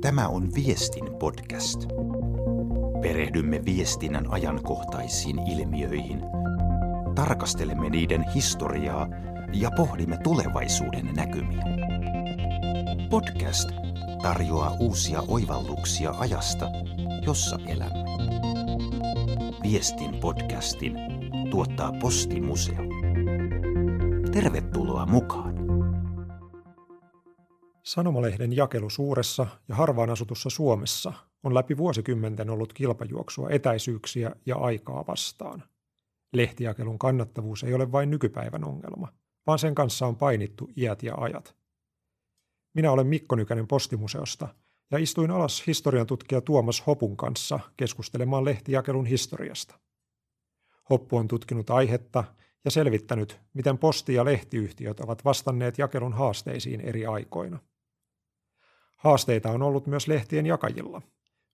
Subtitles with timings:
[0.00, 1.86] Tämä on Viestin podcast.
[3.02, 6.20] Perehdymme viestinnän ajankohtaisiin ilmiöihin,
[7.14, 9.08] tarkastelemme niiden historiaa
[9.52, 11.64] ja pohdimme tulevaisuuden näkymiä.
[13.10, 13.70] Podcast
[14.22, 16.70] tarjoaa uusia oivalluksia ajasta,
[17.26, 18.04] jossa elämme.
[19.62, 20.94] Viestin podcastin
[21.50, 22.84] tuottaa Postimuseo.
[24.32, 25.61] Tervetuloa mukaan!
[27.92, 35.04] Sanomalehden jakelu suuressa ja harvaan asutussa Suomessa on läpi vuosikymmenten ollut kilpajuoksua etäisyyksiä ja aikaa
[35.06, 35.62] vastaan.
[36.32, 39.08] Lehtijakelun kannattavuus ei ole vain nykypäivän ongelma,
[39.46, 41.56] vaan sen kanssa on painittu iät ja ajat.
[42.74, 44.48] Minä olen Mikko Nykänen Postimuseosta
[44.90, 49.78] ja istuin alas historian tutkija Tuomas Hopun kanssa keskustelemaan lehtijakelun historiasta.
[50.90, 52.24] Hoppu on tutkinut aihetta
[52.64, 57.58] ja selvittänyt, miten posti- ja lehtiyhtiöt ovat vastanneet jakelun haasteisiin eri aikoina.
[59.02, 61.02] Haasteita on ollut myös lehtien jakajilla.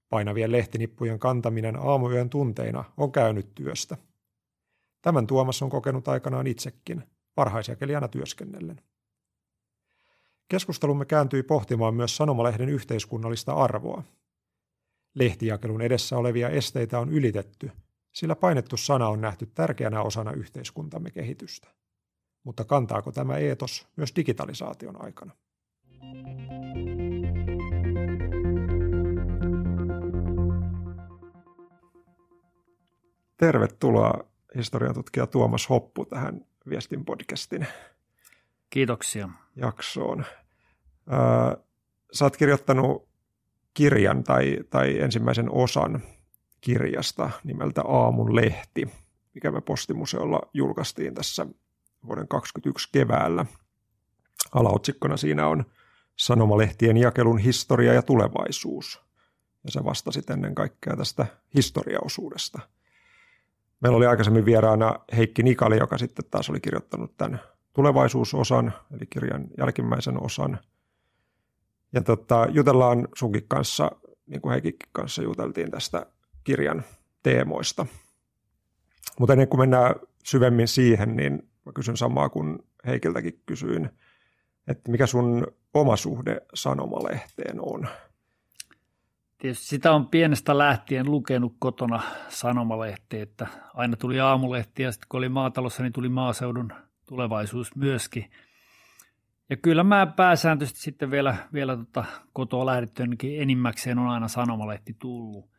[0.08, 3.96] Painavien lehtinippujen kantaminen aamuyön tunteina on käynyt työstä.
[5.02, 7.02] Tämän Tuomas on kokenut aikanaan itsekin,
[7.36, 8.80] varhaisjakelijana työskennellen.
[10.48, 14.02] Keskustelumme kääntyi pohtimaan myös sanomalehden yhteiskunnallista arvoa.
[15.14, 17.70] Lehtijakelun edessä olevia esteitä on ylitetty,
[18.12, 21.68] sillä painettu sana on nähty tärkeänä osana yhteiskuntamme kehitystä.
[22.44, 25.32] Mutta kantaako tämä eetos myös digitalisaation aikana?
[33.38, 34.24] Tervetuloa
[34.56, 37.66] historiatutkija Tuomas Hoppu tähän Viestin podcastin
[38.70, 39.28] Kiitoksia.
[39.56, 40.24] jaksoon.
[41.12, 41.62] Öö,
[42.12, 43.08] sä oot kirjoittanut
[43.74, 46.02] kirjan tai, tai ensimmäisen osan
[46.60, 48.88] kirjasta nimeltä Aamun lehti,
[49.34, 51.46] mikä me Postimuseolla julkaistiin tässä
[52.06, 53.46] vuoden 2021 keväällä.
[54.52, 55.64] Alaotsikkona siinä on
[56.16, 59.00] Sanomalehtien jakelun historia ja tulevaisuus.
[59.64, 62.60] Ja se vastasi ennen kaikkea tästä historiaosuudesta–
[63.80, 67.40] Meillä oli aikaisemmin vieraana Heikki Nikali, joka sitten taas oli kirjoittanut tämän
[67.72, 70.58] tulevaisuusosan, eli kirjan jälkimmäisen osan.
[71.92, 73.90] Ja tota, jutellaan sunkin kanssa,
[74.26, 76.06] niin kuin Heikin kanssa juteltiin tästä
[76.44, 76.84] kirjan
[77.22, 77.86] teemoista.
[79.18, 83.90] Mutta ennen kuin mennään syvemmin siihen, niin mä kysyn samaa kuin Heikiltäkin kysyin,
[84.68, 87.88] että mikä sun oma suhde sanomalehteen on?
[89.38, 95.18] Tietysti sitä on pienestä lähtien lukenut kotona sanomalehti, että aina tuli aamulehti ja sitten kun
[95.18, 96.72] oli maatalossa, niin tuli maaseudun
[97.08, 98.30] tulevaisuus myöskin.
[99.50, 105.50] Ja kyllä mä pääsääntöisesti sitten vielä, vielä tota kotoa lähdettyänkin enimmäkseen on aina sanomalehti tullut.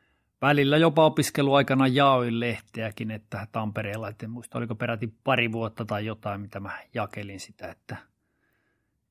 [0.42, 6.06] Välillä jopa opiskeluaikana jaoin lehteäkin, että Tampereella, että en muista oliko peräti pari vuotta tai
[6.06, 7.98] jotain, mitä mä jakelin sitä, että–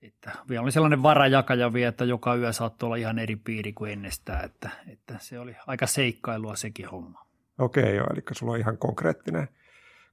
[0.02, 3.92] että vielä oli sellainen varajakaja vielä, että joka yö saattoi olla ihan eri piiri kuin
[3.92, 7.26] ennestään, että, että se oli aika seikkailua sekin homma.
[7.58, 9.48] Okei, joo, eli sulla on ihan konkreettinen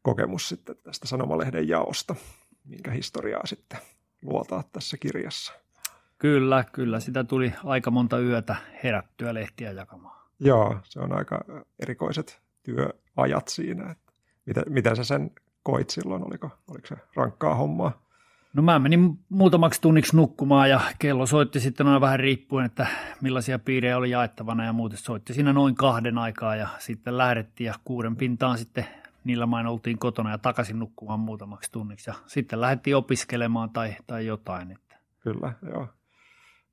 [0.01, 2.15] kokemus sitten tästä sanomalehden jaosta,
[2.65, 3.79] minkä historiaa sitten
[4.21, 5.53] luotaa tässä kirjassa.
[6.17, 6.99] Kyllä, kyllä.
[6.99, 10.25] Sitä tuli aika monta yötä herättyä lehtiä jakamaan.
[10.39, 11.45] Joo, se on aika
[11.79, 13.91] erikoiset työajat siinä.
[13.91, 14.13] Että
[14.45, 15.31] miten, miten sä sen
[15.63, 16.27] koit silloin?
[16.27, 18.04] Oliko, oliko se rankkaa hommaa?
[18.55, 22.87] No mä menin muutamaksi tunniksi nukkumaan ja kello soitti sitten aina vähän riippuen, että
[23.21, 27.73] millaisia piirejä oli jaettavana ja muuten soitti siinä noin kahden aikaa ja sitten lähdettiin ja
[27.85, 28.85] kuuden pintaan sitten
[29.23, 34.25] niillä main oltiin kotona ja takaisin nukkumaan muutamaksi tunniksi ja sitten lähdettiin opiskelemaan tai, tai
[34.25, 34.71] jotain.
[34.71, 34.95] Että.
[35.19, 35.87] Kyllä, joo.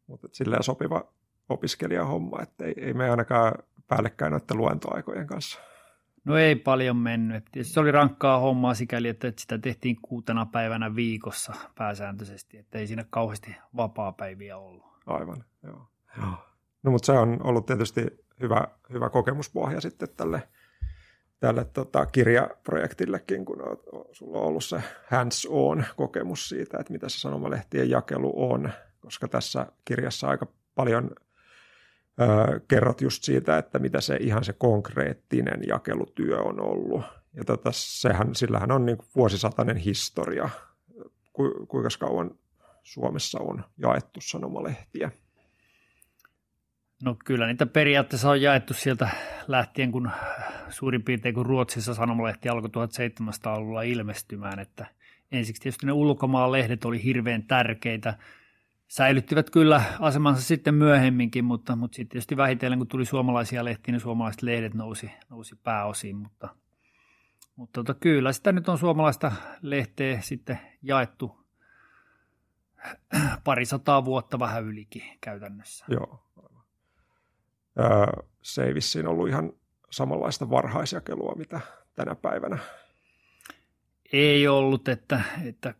[0.06, 1.04] Mutta silleen sopiva
[1.48, 3.52] opiskelijahomma, että ei, ei me ainakaan
[3.88, 5.60] päällekkäin noiden luentoaikojen kanssa.
[6.24, 7.44] No ei paljon mennyt.
[7.62, 13.04] Se oli rankkaa hommaa sikäli, että sitä tehtiin kuutena päivänä viikossa pääsääntöisesti, että ei siinä
[13.10, 14.84] kauheasti vapaa-päiviä ollut.
[15.06, 15.86] Aivan, joo.
[16.18, 16.34] joo.
[16.82, 18.06] No mutta se on ollut tietysti
[18.40, 20.48] hyvä, hyvä kokemuspohja sitten tälle,
[21.40, 23.76] tälle tota, kirjaprojektillekin, kun on,
[24.12, 29.66] sulla on ollut se hands-on kokemus siitä, että mitä se sanomalehtien jakelu on, koska tässä
[29.84, 31.10] kirjassa aika paljon–
[32.68, 37.04] kerrot just siitä, että mitä se ihan se konkreettinen jakelutyö on ollut.
[37.34, 40.48] Ja tota, sehän, sillähän on niin vuosisatainen historia,
[41.32, 42.30] ku, kuinka kauan
[42.82, 45.10] Suomessa on jaettu sanomalehtiä.
[47.02, 49.08] No kyllä niitä periaatteessa on jaettu sieltä
[49.48, 50.10] lähtien, kun
[50.68, 54.86] suurin piirtein kun Ruotsissa sanomalehti alkoi 1700-luvulla ilmestymään, että
[55.32, 58.14] ensiksi tietysti ne ulkomaan lehdet oli hirveän tärkeitä–
[58.92, 64.00] säilyttivät kyllä asemansa sitten myöhemminkin, mutta, mutta sitten tietysti vähitellen, kun tuli suomalaisia lehtiä, niin
[64.00, 66.48] suomalaiset lehdet nousi, nousi pääosiin, mutta,
[67.56, 71.46] mutta tota, kyllä sitä nyt on suomalaista lehteä sitten jaettu
[73.44, 75.84] pari sataa vuotta vähän ylikin käytännössä.
[75.88, 76.24] Joo.
[77.80, 79.52] Öö, se ei vissiin ollut ihan
[79.90, 81.60] samanlaista varhaisjakelua, mitä
[81.94, 82.58] tänä päivänä.
[84.12, 85.74] Ei ollut, että, että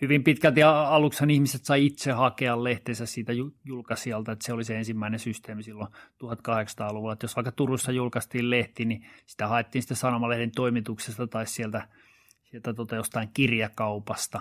[0.00, 3.32] hyvin pitkälti aluksi ihmiset sai itse hakea lehteensä siitä
[3.64, 5.92] julkaisijalta, että se oli se ensimmäinen systeemi silloin
[6.24, 7.12] 1800-luvulla.
[7.12, 11.88] Että jos vaikka Turussa julkaistiin lehti, niin sitä haettiin sitten sanomalehden toimituksesta tai sieltä,
[12.42, 14.40] sieltä tota jostain kirjakaupasta.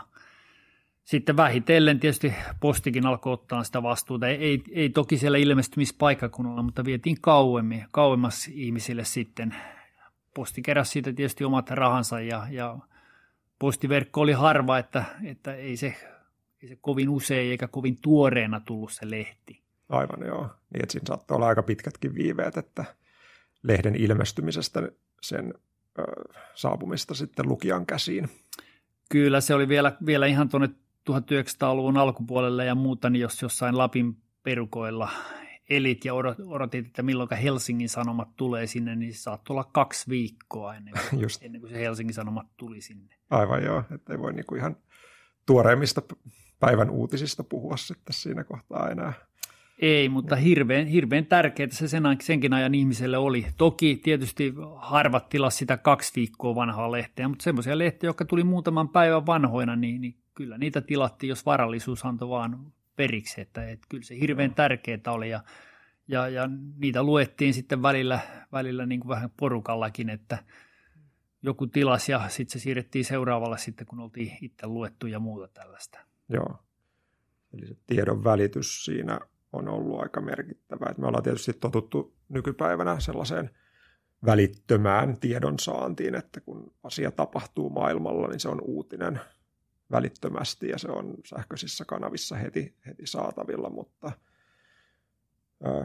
[1.03, 4.27] Sitten vähitellen tietysti postikin alkoi ottaa sitä vastuuta.
[4.27, 9.55] Ei, ei, ei toki siellä ilmestymispaikkakunnalla, mutta vietiin kauemmin, kauemmas ihmisille sitten.
[10.33, 12.77] Posti keräsi siitä tietysti omat rahansa ja, ja
[13.59, 15.95] postiverkko oli harva, että, että ei, se,
[16.63, 19.61] ei se kovin usein eikä kovin tuoreena tullut se lehti.
[19.89, 20.41] Aivan joo.
[20.43, 22.85] Niin, että siinä saattoi olla aika pitkätkin viiveet, että
[23.63, 24.89] lehden ilmestymisestä
[25.21, 25.53] sen
[25.99, 26.03] ö,
[26.55, 28.29] saapumista sitten lukijan käsiin.
[29.09, 30.69] Kyllä, se oli vielä, vielä ihan tuonne
[31.11, 35.09] 1900-luvun alkupuolelle ja muuta, niin jos jossain Lapin perukoilla
[35.69, 36.13] elit ja
[36.47, 41.21] odotit, että milloin Helsingin Sanomat tulee sinne, niin se saattoi olla kaksi viikkoa ennen kuin,
[41.23, 41.43] Just.
[41.43, 43.15] ennen kuin se Helsingin Sanomat tuli sinne.
[43.29, 44.77] Aivan joo, että ei voi niinku ihan
[45.45, 46.01] tuoreimmista
[46.59, 49.13] päivän uutisista puhua sitten siinä kohtaa enää.
[49.79, 53.45] Ei, mutta hirveän, hirveän tärkeää se sen, senkin ajan ihmiselle oli.
[53.57, 58.89] Toki tietysti harvat tilas sitä kaksi viikkoa vanhaa lehteä, mutta semmoisia lehtiä, jotka tuli muutaman
[58.89, 64.03] päivän vanhoina, niin, niin kyllä niitä tilattiin, jos varallisuus antoi vaan periksi, että, että kyllä
[64.03, 65.43] se hirveän tärkeää oli ja,
[66.07, 68.19] ja, ja niitä luettiin sitten välillä,
[68.51, 70.37] välillä niin kuin vähän porukallakin, että
[71.41, 75.99] joku tilas ja sitten se siirrettiin seuraavalle sitten, kun oltiin itse luettu ja muuta tällaista.
[76.29, 76.59] Joo,
[77.53, 79.19] eli se tiedon välitys siinä
[79.53, 80.85] on ollut aika merkittävä.
[80.97, 83.49] me ollaan tietysti totuttu nykypäivänä sellaiseen
[84.25, 89.19] välittömään tiedon saantiin, että kun asia tapahtuu maailmalla, niin se on uutinen–
[89.91, 94.11] välittömästi ja se on sähköisissä kanavissa heti, heti saatavilla, mutta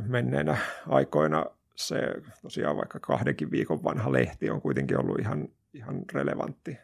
[0.07, 0.57] menneenä
[0.89, 2.01] aikoina se
[2.43, 6.77] tosiaan vaikka kahdenkin viikon vanha lehti on kuitenkin ollut ihan, ihan relevantti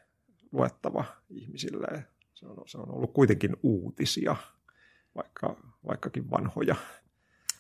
[0.52, 2.04] luettava ihmisille.
[2.34, 4.36] Se on, se on ollut kuitenkin uutisia,
[5.14, 6.76] vaikka, vaikkakin vanhoja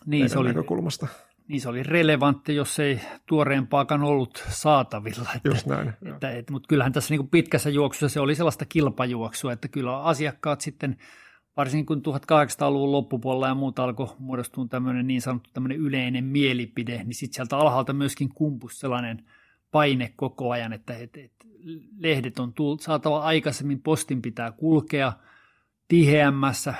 [0.06, 1.06] niin, se oli, näkökulmasta
[1.48, 5.28] niin se oli relevantti, jos ei tuoreempaakaan ollut saatavilla.
[5.36, 5.92] Että, Just näin.
[6.14, 10.02] Että, että, mutta kyllähän tässä niin kuin pitkässä juoksussa se oli sellaista kilpajuoksua, että kyllä
[10.02, 10.96] asiakkaat sitten,
[11.56, 17.14] varsinkin kun 1800-luvun loppupuolella ja muuta alkoi muodostua tämmöinen niin sanottu tämmöinen yleinen mielipide, niin
[17.14, 19.24] sitten sieltä alhaalta myöskin kumpus sellainen
[19.70, 21.46] paine koko ajan, että, että, että
[21.98, 25.12] lehdet on tullut, saatava aikaisemmin, postin pitää kulkea
[25.88, 26.74] tiheämmässä,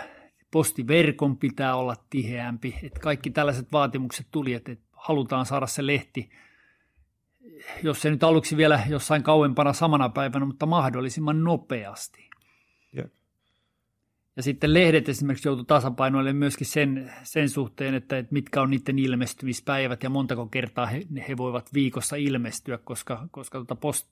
[0.51, 6.31] postiverkon pitää olla tiheämpi, että kaikki tällaiset vaatimukset tuli, että halutaan saada se lehti,
[7.83, 12.27] jos se nyt aluksi vielä jossain kauempana samana päivänä, mutta mahdollisimman nopeasti.
[14.37, 18.99] Ja sitten lehdet esimerkiksi joutu tasapainoille myöskin sen, sen suhteen, että, että mitkä on niiden
[18.99, 24.07] ilmestymispäivät ja montako kertaa he, he voivat viikossa ilmestyä, koska, koska tuota post,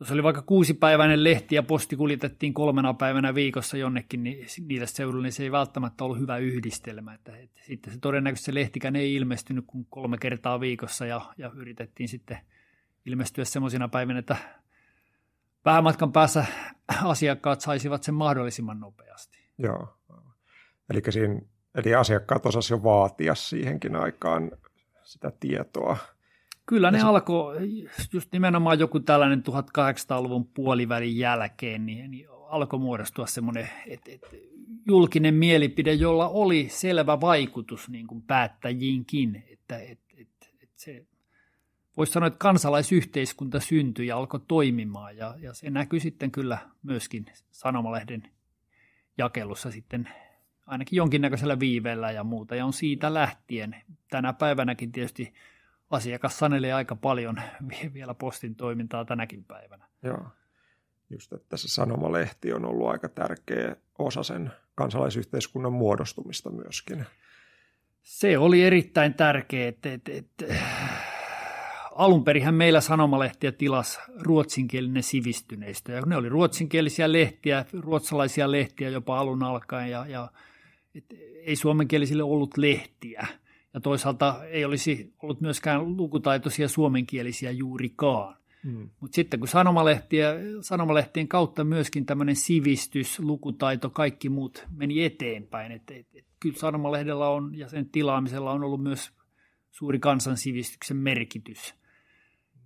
[0.00, 5.22] jos oli vaikka kuusipäiväinen lehti ja posti kuljetettiin kolmena päivänä viikossa jonnekin niin niille seudulle,
[5.22, 7.14] niin se ei välttämättä ollut hyvä yhdistelmä.
[7.14, 11.50] Että, että sitten se todennäköisesti se lehtikään ei ilmestynyt kuin kolme kertaa viikossa ja, ja
[11.54, 12.38] yritettiin sitten
[13.06, 14.36] ilmestyä semmoisina päivinä, että
[15.64, 16.46] vähän matkan päässä
[17.04, 19.38] asiakkaat saisivat sen mahdollisimman nopeasti.
[19.58, 19.98] Joo,
[20.90, 21.40] eli, siinä,
[21.74, 24.50] eli asiakkaat osasivat jo vaatia siihenkin aikaan
[25.02, 25.96] sitä tietoa–
[26.66, 27.04] Kyllä ne se...
[27.04, 27.56] alkoi,
[28.12, 34.26] just nimenomaan joku tällainen 1800-luvun puolivälin jälkeen, niin, niin alkoi muodostua semmoinen että, että
[34.86, 41.06] julkinen mielipide, jolla oli selvä vaikutus niin kuin päättäjiinkin, että, että, että, että se
[41.96, 47.26] voisi sanoa, että kansalaisyhteiskunta syntyi ja alkoi toimimaan ja, ja se näkyy sitten kyllä myöskin
[47.50, 48.22] sanomalehden
[49.18, 50.08] jakelussa sitten
[50.66, 52.56] ainakin jonkinnäköisellä viiveellä ja muuta.
[52.56, 53.76] Ja on siitä lähtien
[54.10, 55.32] tänä päivänäkin tietysti–
[55.90, 57.36] asiakas sanelee aika paljon
[57.94, 59.86] vielä postin toimintaa tänäkin päivänä.
[60.02, 60.28] Joo,
[61.10, 67.06] just että se sanomalehti on ollut aika tärkeä osa sen kansalaisyhteiskunnan muodostumista myöskin.
[68.02, 70.44] Se oli erittäin tärkeä, että, että, että
[71.92, 75.92] alun perinhän meillä sanomalehtiä tilas ruotsinkielinen sivistyneistö.
[75.92, 80.28] Ja ne oli ruotsinkielisiä lehtiä, ruotsalaisia lehtiä jopa alun alkaen ja, ja
[80.94, 81.04] et,
[81.42, 83.26] ei suomenkielisille ollut lehtiä–
[83.76, 88.36] ja toisaalta ei olisi ollut myöskään lukutaitoisia suomenkielisiä juurikaan.
[88.64, 88.90] Mm.
[89.00, 95.72] Mutta sitten kun sanomalehtiä, sanomalehtien kautta myöskin tämmöinen sivistys, lukutaito, kaikki muut meni eteenpäin.
[95.72, 99.10] Et, et, et, kyllä sanomalehdellä on ja sen tilaamisella on ollut myös
[99.70, 101.74] suuri kansansivistyksen merkitys.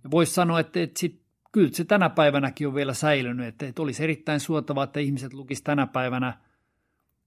[0.03, 3.81] Ja voisi sanoa, että, että sit kyllä se tänä päivänäkin on vielä säilynyt, että, että
[3.81, 6.37] olisi erittäin suotavaa, että ihmiset lukisivat tänä päivänä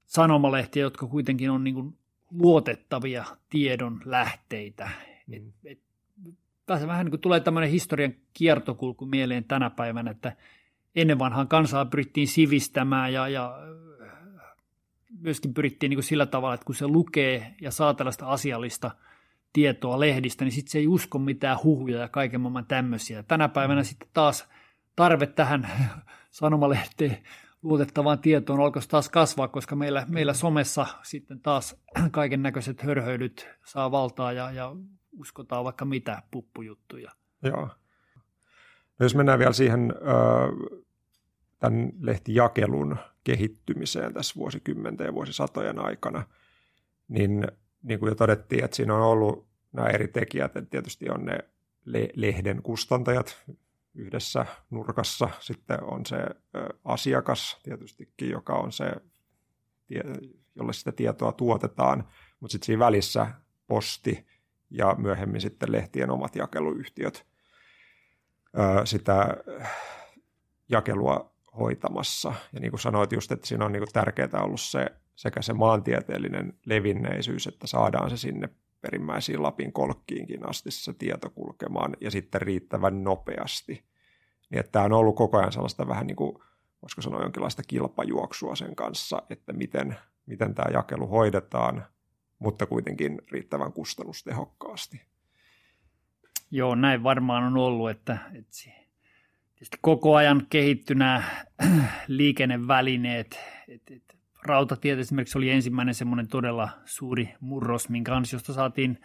[0.06, 1.98] sanomalehtiä, jotka kuitenkin on niin kuin
[2.38, 4.90] luotettavia tiedon lähteitä.
[5.26, 5.34] Mm.
[5.34, 5.78] Et, et,
[6.66, 10.36] tässä vähän niin kuin tulee tämmöinen historian kiertokulku mieleen tänä päivänä, että
[10.96, 13.58] ennen vanhaan kansaa pyrittiin sivistämään ja, ja
[15.20, 18.90] myöskin pyrittiin niin kuin sillä tavalla, että kun se lukee ja saa tällaista asiallista
[19.52, 23.22] tietoa lehdistä, niin sitten se ei usko mitään huhuja ja kaiken maailman tämmöisiä.
[23.22, 23.84] Tänä päivänä mm.
[23.84, 24.48] sitten taas
[24.96, 25.68] tarve tähän
[26.30, 27.18] sanomalehteen
[27.64, 31.76] luotettavaan tietoon alkoisi taas kasvaa, koska meillä, meillä somessa sitten taas
[32.10, 34.76] kaiken näköiset hörhöilyt saa valtaa ja, ja
[35.18, 37.10] uskotaan vaikka mitä puppujuttuja.
[37.42, 37.68] Joo.
[38.98, 39.94] No jos mennään vielä siihen
[41.58, 46.22] tämän lehtijakelun kehittymiseen tässä vuosikymmenten ja vuosisatojen aikana,
[47.08, 47.46] niin
[47.82, 51.38] niin kuin jo todettiin, että siinä on ollut nämä eri tekijät, että tietysti on ne
[52.16, 53.44] lehden kustantajat
[53.94, 56.16] yhdessä nurkassa, sitten on se
[56.84, 58.92] asiakas tietystikin, joka on se,
[60.54, 62.08] jolle sitä tietoa tuotetaan,
[62.40, 63.26] mutta sitten siinä välissä
[63.66, 64.26] posti
[64.70, 67.26] ja myöhemmin sitten lehtien omat jakeluyhtiöt
[68.84, 69.36] sitä
[70.68, 72.34] jakelua hoitamassa.
[72.52, 76.58] Ja niin kuin sanoit just, että siinä on niin tärkeää ollut se sekä se maantieteellinen
[76.66, 78.48] levinneisyys, että saadaan se sinne
[78.84, 83.84] perimmäisiin Lapin kolkkiinkin asti se tieto kulkemaan ja sitten riittävän nopeasti.
[84.50, 86.38] Niin että tämä on ollut koko ajan sellaista vähän niin kuin,
[86.82, 91.84] voisiko sanoa jonkinlaista kilpajuoksua sen kanssa, että miten, miten tämä jakelu hoidetaan,
[92.38, 95.00] mutta kuitenkin riittävän kustannustehokkaasti.
[96.50, 98.18] Joo, näin varmaan on ollut, että,
[99.60, 101.22] että koko ajan kehittyy nämä
[102.08, 103.38] liikennevälineet,
[103.68, 104.13] että, että
[104.44, 108.98] rautatiet esimerkiksi oli ensimmäinen semmoinen todella suuri murros, minkä ansiosta saatiin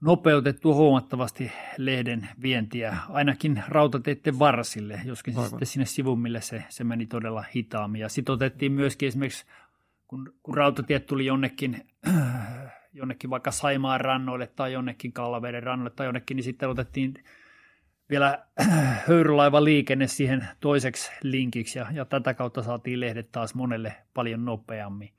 [0.00, 5.50] nopeutettua huomattavasti lehden vientiä, ainakin rautateiden varsille, joskin Aivan.
[5.50, 8.00] sitten sinne sivummille se, se meni todella hitaammin.
[8.00, 9.44] Ja sitten otettiin myöskin esimerkiksi,
[10.06, 11.86] kun, kun rautatiet tuli jonnekin,
[12.92, 17.14] jonnekin vaikka Saimaan rannoille tai jonnekin Kallaveden rannoille tai jonnekin, niin sitten otettiin
[18.10, 18.46] vielä
[19.08, 25.12] höyrylaiva liikenne siihen toiseksi linkiksi ja, ja tätä kautta saatiin lehdet taas monelle paljon nopeammin.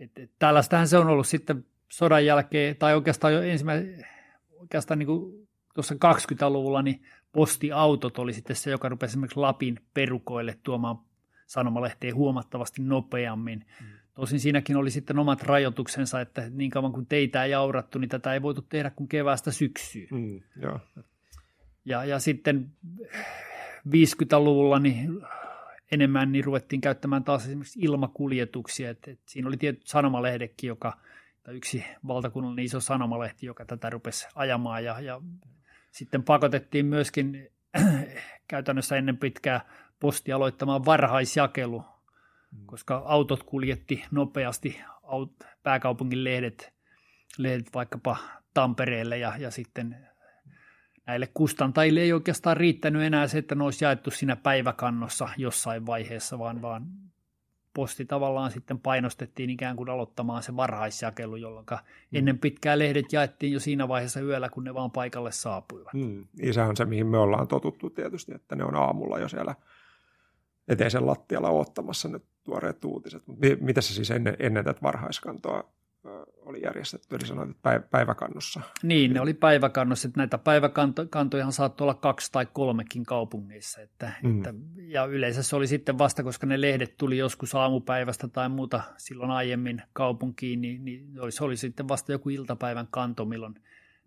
[0.00, 4.06] Et, et, tällaistähän se on ollut sitten sodan jälkeen, tai oikeastaan jo ensimmäisen,
[4.52, 7.02] oikeastaan niin kuin tuossa 20-luvulla, niin
[7.32, 10.98] postiautot oli sitten se, joka rupesi esimerkiksi Lapin perukoille tuomaan
[11.46, 13.66] sanomalehteen huomattavasti nopeammin.
[13.80, 13.86] Mm.
[14.14, 18.34] Tosin siinäkin oli sitten omat rajoituksensa, että niin kauan kuin teitä ei aurattu, niin tätä
[18.34, 20.08] ei voitu tehdä kuin keväästä syksyyn.
[20.10, 20.80] Mm, joo.
[21.86, 22.72] Ja, ja sitten
[23.88, 25.22] 50-luvulla niin
[25.92, 28.90] enemmän niin ruvettiin käyttämään taas esimerkiksi ilmakuljetuksia.
[28.90, 30.98] Et, et siinä oli tietty sanomalehdekin, joka,
[31.42, 34.84] tai yksi valtakunnallinen iso sanomalehti, joka tätä rupesi ajamaan.
[34.84, 35.20] Ja, ja
[35.90, 37.50] sitten pakotettiin myöskin
[38.48, 39.60] käytännössä ennen pitkää
[40.00, 42.66] posti aloittamaan varhaisjakelu, mm.
[42.66, 46.72] koska autot kuljetti nopeasti aut, pääkaupungin lehdet,
[47.38, 48.16] lehdet vaikkapa
[48.54, 50.06] Tampereelle ja, ja sitten
[51.06, 56.38] näille kustantajille ei oikeastaan riittänyt enää se, että ne olisi jaettu siinä päiväkannossa jossain vaiheessa,
[56.38, 56.86] vaan, vaan
[57.74, 62.18] posti tavallaan sitten painostettiin ikään kuin aloittamaan se varhaisjakelu, jolloin mm.
[62.18, 65.94] ennen pitkää lehdet jaettiin jo siinä vaiheessa yöllä, kun ne vaan paikalle saapuivat.
[65.94, 66.26] Mm.
[66.52, 69.54] Se on se, mihin me ollaan totuttu tietysti, että ne on aamulla jo siellä
[70.68, 73.22] eteisen lattialla ottamassa ne tuoreet uutiset.
[73.60, 75.75] Mitä se siis ennen, ennen tätä varhaiskantoa
[76.36, 78.60] oli järjestetty, eli sanoit, että päiväkannossa.
[78.82, 84.36] Niin, ne oli päiväkannossa, että näitä päiväkantoja saattoi olla kaksi tai kolmekin kaupungeissa, että, mm.
[84.36, 88.80] että, ja yleensä se oli sitten vasta, koska ne lehdet tuli joskus aamupäivästä tai muuta
[88.96, 93.54] silloin aiemmin kaupunkiin, niin, niin se oli sitten vasta joku iltapäivän kanto, milloin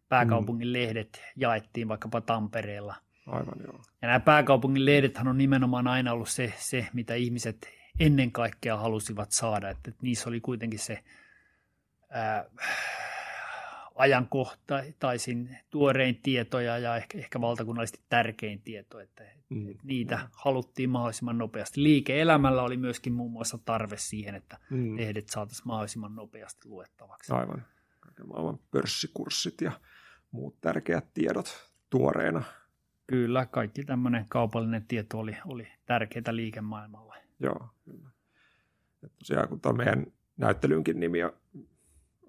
[0.10, 0.74] pääkaupungin mm.
[0.74, 2.96] lehdet jaettiin vaikkapa Tampereella.
[3.28, 3.82] Aivan joo.
[4.02, 7.68] Ja nämä pääkaupungin lehdethän on nimenomaan aina ollut se, se mitä ihmiset
[8.00, 11.00] ennen kaikkea halusivat saada, että, että niissä oli kuitenkin se
[12.10, 12.46] ää,
[13.96, 19.70] ajankohtaisin tuorein tietoja ja ehkä, ehkä valtakunnallisesti tärkein tieto, että, mm.
[19.72, 20.28] että niitä mm.
[20.32, 21.84] haluttiin mahdollisimman nopeasti.
[21.84, 24.98] Liike-elämällä oli myöskin muun muassa tarve siihen, että mm.
[24.98, 27.34] lehdet saataisiin mahdollisimman nopeasti luettavaksi.
[27.34, 27.66] Aivan.
[28.00, 29.72] Kaiken maailman pörssikurssit ja
[30.32, 32.44] muut tärkeät tiedot tuoreena.
[33.08, 37.16] Kyllä, kaikki tämmöinen kaupallinen tieto oli, oli tärkeää liikemaailmalle.
[37.40, 38.10] Joo, kyllä.
[39.04, 40.06] Et tosiaan kun tuo meidän
[40.38, 41.34] näyttelynkin nimi on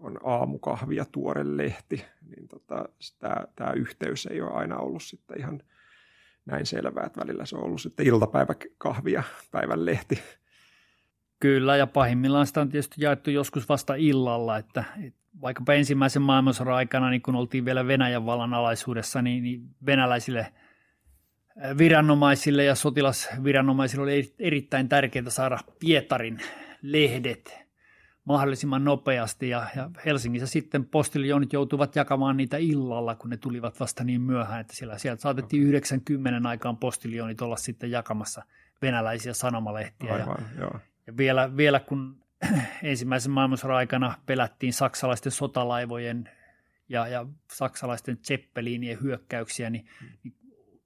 [0.01, 2.89] on aamukahvi ja tuore lehti, niin tota,
[3.57, 5.63] tämä, yhteys ei ole aina ollut sitten ihan
[6.47, 10.19] näin selvää, että välillä se on ollut sitten iltapäiväkahvi ja päivän lehti.
[11.41, 16.75] Kyllä, ja pahimmillaan sitä on tietysti jaettu joskus vasta illalla, että, että vaikkapa ensimmäisen maailmansodan
[16.75, 20.53] aikana, niin kun oltiin vielä Venäjän vallan alaisuudessa, niin, niin venäläisille
[21.79, 26.39] viranomaisille ja sotilasviranomaisille oli erittäin tärkeää saada Pietarin
[26.83, 27.60] lehdet
[28.31, 34.05] mahdollisimman nopeasti ja, ja Helsingissä sitten postiljoonit joutuvat jakamaan niitä illalla, kun ne tulivat vasta
[34.05, 38.43] niin myöhään, että siellä, sieltä saatettiin 90 aikaan postiljoonit olla sitten jakamassa
[38.83, 40.15] venäläisiä sanomalehtiä.
[40.15, 40.81] Aivan, ja, joo.
[41.07, 42.17] ja vielä, vielä kun
[42.83, 46.31] ensimmäisen maailmansodan aikana pelättiin saksalaisten sotalaivojen
[46.89, 49.87] ja, ja saksalaisten Zeppelinien hyökkäyksiä, niin,
[50.25, 50.35] niin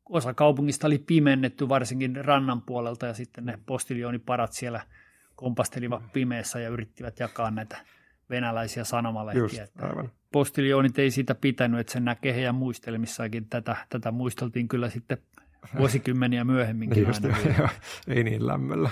[0.09, 4.81] osa kaupungista oli pimennetty varsinkin rannan puolelta ja sitten ne postiljooniparat siellä
[5.37, 7.77] kompastelivat pimeässä ja yrittivät jakaa näitä
[8.31, 9.63] venäläisiä sanomalehtiä.
[9.63, 10.13] Just, aivan.
[10.33, 13.47] Postiljoonit ei siitä pitänyt, että se näkee heidän muistelmissakin.
[13.49, 15.19] Tätä, tätä muisteltiin kyllä sitten
[15.79, 17.07] vuosikymmeniä myöhemminkin.
[17.07, 17.69] Just, aina
[18.09, 18.91] ei niin lämmöllä.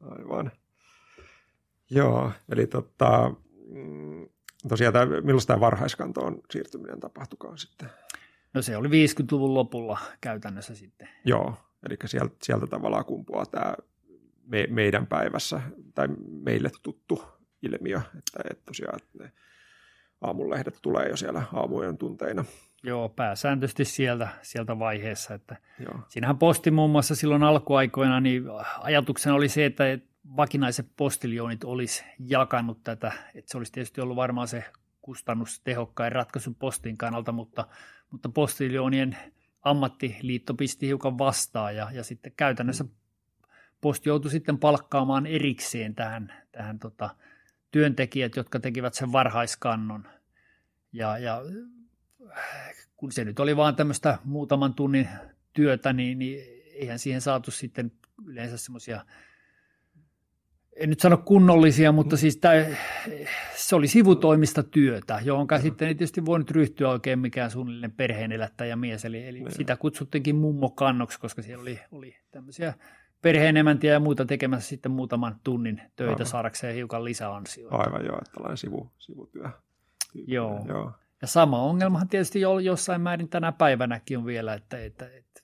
[0.00, 0.50] Aivan.
[1.90, 3.34] Joo, eli tota,
[3.68, 4.28] mm,
[4.68, 7.90] tosiaan tämä, milloin tämä varhaiskantoon siirtyminen tapahtukaan sitten?
[8.54, 11.08] No se oli 50-luvun lopulla käytännössä sitten.
[11.24, 11.54] Joo,
[11.88, 13.74] eli sieltä, sieltä tavallaan kumpuaa tämä
[14.50, 15.60] me, meidän päivässä
[15.94, 16.08] tai
[16.44, 17.22] meille tuttu
[17.62, 19.32] ilmiö, että, että tosiaan että ne
[20.20, 22.44] aamulehdet tulee jo siellä aamujen tunteina.
[22.82, 25.34] Joo, pääsääntöisesti sieltä, sieltä vaiheessa.
[25.34, 26.00] Että Joo.
[26.08, 28.44] Siinähän posti muun muassa silloin alkuaikoina, niin
[28.80, 29.84] ajatuksena oli se, että
[30.36, 33.12] vakinaiset postiljoonit olisi jakanut tätä.
[33.34, 34.64] Että se olisi tietysti ollut varmaan se
[35.02, 37.66] kustannustehokkain ratkaisu postin kannalta, mutta,
[38.10, 39.16] mutta postiljoonien
[39.62, 42.84] ammattiliitto pisti hiukan vastaan ja, ja sitten käytännössä
[43.80, 47.10] posti joutui sitten palkkaamaan erikseen tähän, tähän tota,
[47.70, 50.08] työntekijät, jotka tekivät sen varhaiskannon.
[50.92, 51.42] Ja, ja
[52.96, 55.08] kun se nyt oli vaan tämmöistä muutaman tunnin
[55.52, 56.40] työtä, niin, niin
[56.74, 57.92] eihän siihen saatu sitten
[58.26, 59.04] yleensä semmoisia,
[60.76, 62.54] en nyt sano kunnollisia, mutta siis tämä,
[63.54, 69.04] se oli sivutoimista työtä, johon sitten ei tietysti voinut ryhtyä oikein mikään suunnilleen perheenelättäjä mies,
[69.04, 72.74] eli, eli sitä kutsuttiinkin mummokannoksi, koska siellä oli, oli tämmöisiä
[73.22, 76.26] perheenemäntiä ja muuta tekemässä sitten muutaman tunnin töitä Aivan.
[76.26, 77.76] saadakseen hiukan lisäansioita.
[77.76, 79.48] Aivan joo, että tällainen sivu, sivutyö.
[80.14, 80.64] Joo.
[80.68, 80.92] joo.
[81.22, 85.42] Ja sama ongelmahan tietysti jo, jossain määrin tänä päivänäkin on vielä, että, että, että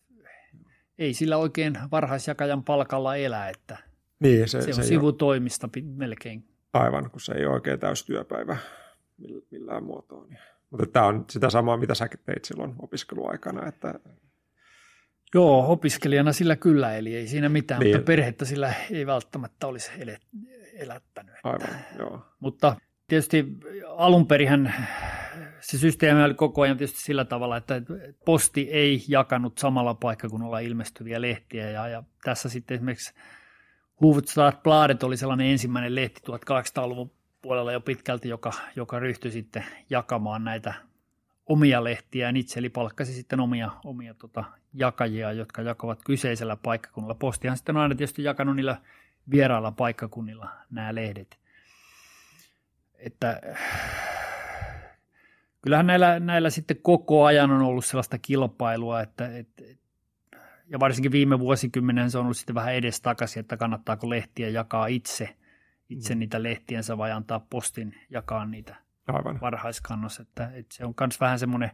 [0.99, 3.79] ei sillä oikein varhaisjakajan palkalla elä, että
[4.21, 5.85] niin, se, se on se sivutoimista ole.
[5.97, 6.49] melkein.
[6.73, 8.57] Aivan, kun se ei ole oikein täystyöpäivä
[9.51, 10.27] millään muotoa.
[10.27, 10.39] Niin.
[10.71, 13.95] Mutta tämä on sitä samaa, mitä sä teit silloin opiskeluaikana, että
[15.37, 17.97] Joo, opiskelijana sillä kyllä, eli ei siinä mitään, niin.
[17.97, 19.91] mutta perhettä sillä ei välttämättä olisi
[20.73, 21.35] elättänyt.
[21.45, 21.69] Aivan,
[21.99, 22.27] joo.
[22.41, 22.77] Mutta
[23.09, 23.47] tietysti
[23.97, 24.75] alun perihän
[25.61, 27.83] se systeemi oli koko ajan tietysti sillä tavalla, että
[28.25, 33.15] posti ei jakanut samalla paikkakunnalla ilmestyviä lehtiä, ja, ja tässä sitten esimerkiksi
[34.01, 37.11] Hufvudstadsbladet oli sellainen ensimmäinen lehti 1800-luvun
[37.43, 40.75] puolella jo pitkälti, joka, joka ryhtyi sitten jakamaan näitä
[41.47, 44.45] omia lehtiään itse, eli palkkasi sitten omia, omia tota,
[44.77, 47.15] jakajia, jotka jakavat kyseisellä paikkakunnalla.
[47.15, 48.77] Postihan sitten on aina tietysti jakanut niillä
[49.31, 51.39] vierailla paikkakunnilla nämä lehdet.
[52.99, 53.41] Että
[55.63, 59.63] kyllähän näillä, näillä sitten koko ajan on ollut sellaista kilpailua, että, että
[60.69, 65.37] ja varsinkin viime vuosikymmenen se on ollut sitten vähän edestakaisin, että kannattaako lehtiä jakaa itse,
[65.89, 66.19] itse mm.
[66.19, 69.41] niitä lehtiensä vai antaa postin jakaa niitä Aivan.
[69.41, 70.23] varhaiskannossa.
[70.23, 71.71] Että, että se on myös vähän semmoinen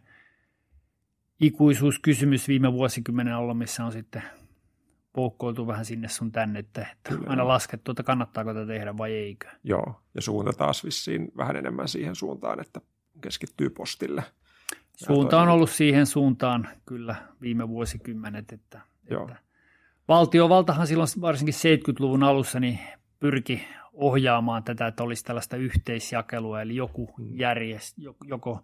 [1.40, 4.22] ikuisuuskysymys viime vuosikymmenen ollut, missä on sitten
[5.12, 9.48] poukkoiltu vähän sinne sun tänne, että, että aina laskettu, että kannattaako tätä tehdä vai eikö.
[9.64, 12.80] Joo, ja suunta taas vissiin vähän enemmän siihen suuntaan, että
[13.20, 14.22] keskittyy postille.
[14.96, 19.22] Suunta on ollut siihen suuntaan kyllä viime vuosikymmenet, että, Joo.
[19.22, 19.36] että
[20.08, 22.78] valtiovaltahan silloin varsinkin 70-luvun alussa niin
[23.20, 27.38] pyrki ohjaamaan tätä, että olisi tällaista yhteisjakelua, eli joku mm.
[27.38, 28.62] järjest, joko,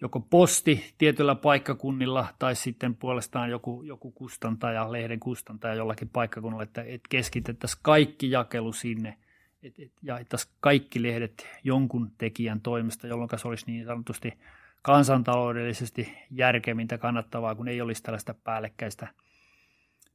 [0.00, 6.82] joko posti tietyllä paikkakunnilla tai sitten puolestaan joku, joku kustantaja, lehden kustantaja jollakin paikkakunnalla, että,
[6.82, 9.18] että keskitettäisiin kaikki jakelu sinne,
[9.62, 14.38] että, että jaettaisiin kaikki lehdet jonkun tekijän toimesta, jolloin se olisi niin sanotusti
[14.82, 19.08] kansantaloudellisesti järkevintä kannattavaa, kun ei olisi tällaista päällekkäistä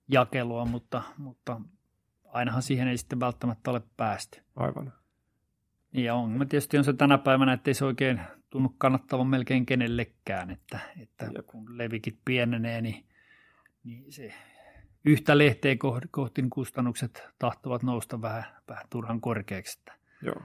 [0.08, 1.62] jakelua, mutta, mutta
[2.26, 4.42] ainahan siihen ei sitten välttämättä ole päästy.
[4.56, 4.94] Aivan.
[5.94, 8.22] Ja on, tietysti on se tänä päivänä, että ei se oikein
[8.54, 13.06] tunnu kannattavan melkein kenellekään, että, että kun levikit pienenee, niin,
[13.84, 14.34] niin se
[15.06, 15.76] yhtä lehteä
[16.12, 19.80] kohti niin kustannukset tahtovat nousta vähän, vähän turhan korkeaksi.
[19.80, 20.42] Että, Joo.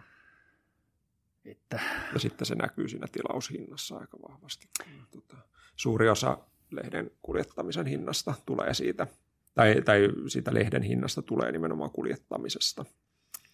[1.44, 1.80] Että,
[2.12, 4.68] ja sitten se näkyy siinä tilaushinnassa aika vahvasti.
[5.10, 5.36] Tota,
[5.76, 6.38] suuri osa
[6.70, 9.06] lehden kuljettamisen hinnasta tulee siitä
[9.54, 12.84] tai, tai siitä lehden hinnasta tulee nimenomaan kuljettamisesta.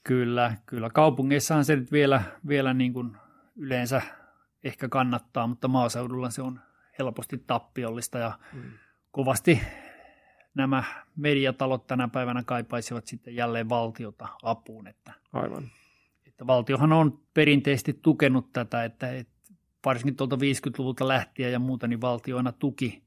[0.04, 0.90] Kyllä, kyllä.
[0.90, 3.16] Kaupungeissahan se nyt vielä, vielä niin kuin
[3.56, 4.02] yleensä
[4.64, 6.60] ehkä kannattaa, mutta maaseudulla se on
[6.98, 8.62] helposti tappiollista ja mm.
[9.10, 9.60] kovasti
[10.54, 10.84] nämä
[11.16, 14.86] mediatalot tänä päivänä kaipaisivat sitten jälleen valtiota apuun.
[14.86, 15.64] Että, Aivan.
[16.26, 19.34] että valtiohan on perinteisesti tukenut tätä, että, että
[19.84, 23.02] varsinkin tuolta 50-luvulta lähtien ja muuta, niin valtio aina tuki,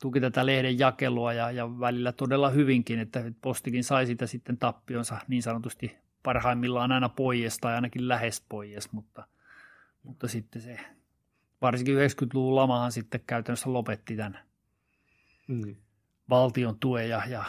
[0.00, 5.16] tuki tätä lehden jakelua ja, ja välillä todella hyvinkin, että postikin sai sitä sitten tappionsa
[5.28, 9.24] niin sanotusti parhaimmillaan aina poies tai ainakin lähes poies, mutta,
[10.02, 10.80] mutta sitten se
[11.62, 14.38] varsinkin 90-luvun lamahan sitten käytännössä lopetti tämän
[15.48, 15.76] Mm.
[16.30, 17.44] valtion tuen ja, ja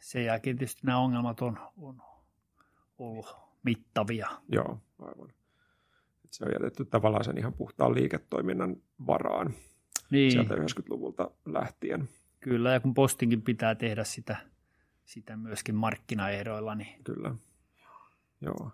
[0.00, 2.02] sen jälkeen tietysti nämä ongelmat on, on
[2.98, 4.28] ollut mittavia.
[4.48, 5.28] Joo, aivan.
[6.24, 9.54] Et se on jätetty tavallaan sen ihan puhtaan liiketoiminnan varaan
[10.10, 12.08] Niin, sieltä 90-luvulta lähtien.
[12.40, 14.36] kyllä, ja kun postinkin pitää tehdä sitä,
[15.04, 17.34] sitä myöskin markkinaehdoilla, niin Kyllä.
[18.40, 18.70] Joo.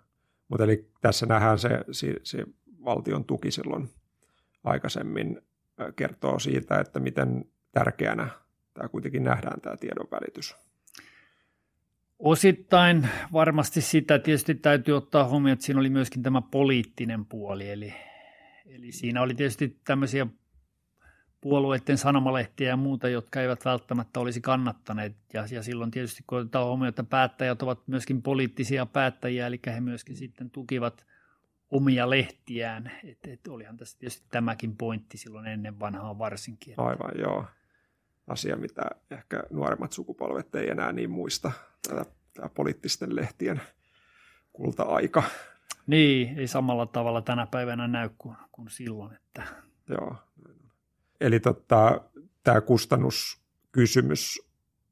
[0.49, 2.45] Mutta eli tässä nähdään se, se, se
[2.85, 3.89] valtion tuki silloin
[4.65, 5.41] aikaisemmin
[5.81, 8.29] ö, kertoo siitä, että miten tärkeänä
[8.75, 10.57] tämä kuitenkin nähdään tämä tiedon välitys.
[12.19, 17.95] Osittain varmasti sitä tietysti täytyy ottaa huomioon, että siinä oli myöskin tämä poliittinen puoli, eli,
[18.67, 20.27] eli siinä oli tietysti tämmöisiä
[21.41, 25.17] puolueiden sanomalehtiä ja muuta, jotka eivät välttämättä olisi kannattaneet.
[25.33, 29.81] Ja, ja silloin tietysti kun otetaan huomioon, että päättäjät ovat myöskin poliittisia päättäjiä, eli he
[29.81, 31.05] myöskin sitten tukivat
[31.75, 32.93] omia lehtiään.
[33.05, 36.75] Et, et olihan tässä tietysti tämäkin pointti silloin ennen vanhaa varsinkin.
[36.77, 37.45] Aivan, joo.
[38.27, 41.53] Asia, mitä ehkä nuoremmat sukupolvet ei enää niin muista.
[42.35, 43.61] Tämä poliittisten lehtien
[44.53, 45.23] kulta-aika.
[45.87, 49.15] Niin, ei samalla tavalla tänä päivänä näy kuin, kuin silloin.
[49.15, 49.43] Että,
[49.89, 50.17] Joo.
[51.21, 52.01] Eli tota,
[52.43, 54.41] tämä kustannuskysymys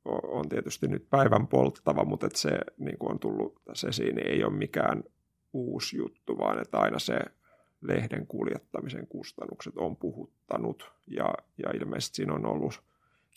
[0.05, 4.29] on tietysti nyt päivän polttava, mutta että se niin kuin on tullut tässä esiin, niin
[4.29, 5.03] ei ole mikään
[5.53, 7.19] uusi juttu, vaan että aina se
[7.81, 12.83] lehden kuljettamisen kustannukset on puhuttanut ja, ja ilmeisesti siinä on ollut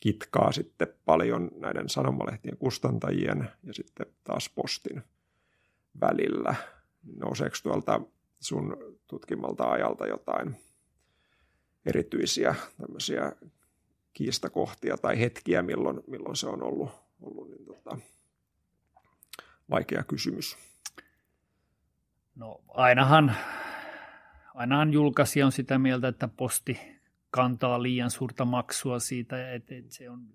[0.01, 5.03] kitkaa sitten paljon näiden sanomalehtien kustantajien ja sitten taas postin
[6.01, 6.55] välillä.
[7.15, 8.01] Nouseeko tuolta
[8.39, 10.55] sun tutkimalta ajalta jotain
[11.85, 13.31] erityisiä tämmöisiä
[14.13, 16.89] kiistakohtia tai hetkiä, milloin, milloin se on ollut,
[17.21, 17.97] ollut niin tota,
[19.69, 20.57] vaikea kysymys.
[22.35, 23.35] No ainahan,
[24.53, 26.79] ainahan julkaisija on sitä mieltä, että posti
[27.31, 30.27] kantaa liian suurta maksua siitä, että, että se on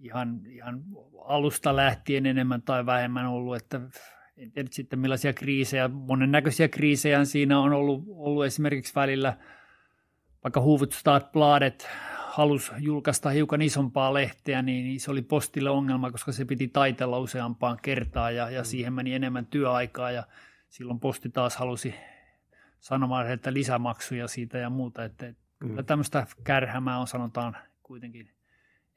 [0.00, 0.82] ihan, ihan
[1.24, 3.80] alusta lähtien enemmän tai vähemmän ollut, että
[4.36, 9.36] en tiedä sitten millaisia kriisejä, monennäköisiä kriisejä siinä on ollut, ollut esimerkiksi välillä,
[10.44, 16.44] vaikka Hufvudstadsbladet halusi julkaista hiukan isompaa lehteä, niin, niin se oli postille ongelma, koska se
[16.44, 20.24] piti taitella useampaan kertaan ja, ja siihen meni enemmän työaikaa ja
[20.74, 21.94] silloin posti taas halusi
[22.80, 28.30] sanomaan, että lisämaksuja siitä ja muuta, että, että kyllä tämmöistä kärhämää on sanotaan kuitenkin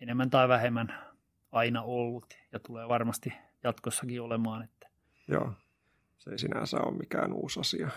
[0.02, 0.94] enemmän tai vähemmän
[1.52, 4.88] aina ollut ja tulee varmasti jatkossakin olemaan, että
[5.28, 5.54] Joo,
[6.18, 7.90] se ei sinänsä ole mikään uusi asia.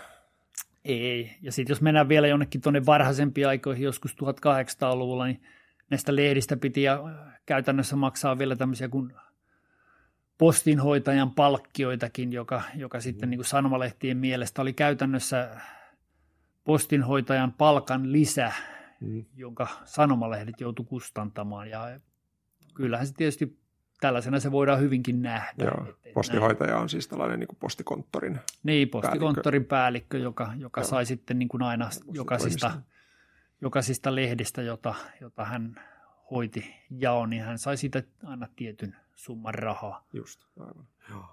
[0.85, 1.37] ei.
[1.41, 5.43] Ja sitten jos mennään vielä jonnekin tuonne varhaisempiin aikoihin, joskus 1800-luvulla, niin
[5.89, 6.99] näistä lehdistä piti ja
[7.45, 9.13] käytännössä maksaa vielä tämmöisiä kuin
[10.41, 15.57] postinhoitajan palkkioitakin, joka, joka sitten niin kuin sanomalehtien mielestä oli käytännössä
[16.63, 18.51] postinhoitajan palkan lisä,
[19.01, 19.25] Mm.
[19.35, 21.69] jonka sanomalehdet joutu kustantamaan.
[21.69, 21.99] Ja
[22.73, 23.57] kyllähän se tietysti
[24.01, 25.63] tällaisena se voidaan hyvinkin nähdä.
[25.63, 25.87] Joo.
[26.13, 28.39] Postihoitaja on siis tällainen niin kuin postikonttorin.
[28.63, 30.87] niin, postikonttorin päällikkö, joka, joka Joo.
[30.87, 32.81] sai sitten niin kuin aina jokaisista,
[33.61, 35.75] jokaisista lehdistä, jota, jota hän
[36.31, 40.07] hoiti jaon, niin hän sai siitä aina tietyn summan rahaa.
[40.13, 40.87] Just, aivan.
[41.09, 41.25] Joo.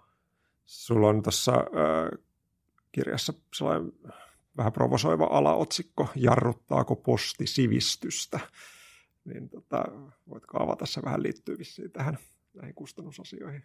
[0.64, 2.18] Sulla on tuossa äh,
[2.92, 3.92] kirjassa sellainen
[4.56, 8.40] vähän provosoiva alaotsikko, jarruttaako posti sivistystä?
[9.24, 9.84] Niin tota,
[10.28, 12.18] voitko avata se vähän liittyy vissiin tähän
[12.54, 13.64] näihin kustannusasioihin?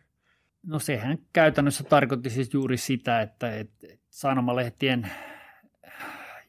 [0.63, 5.12] No sehän käytännössä tarkoitti siis juuri sitä, että, että sanomalehtien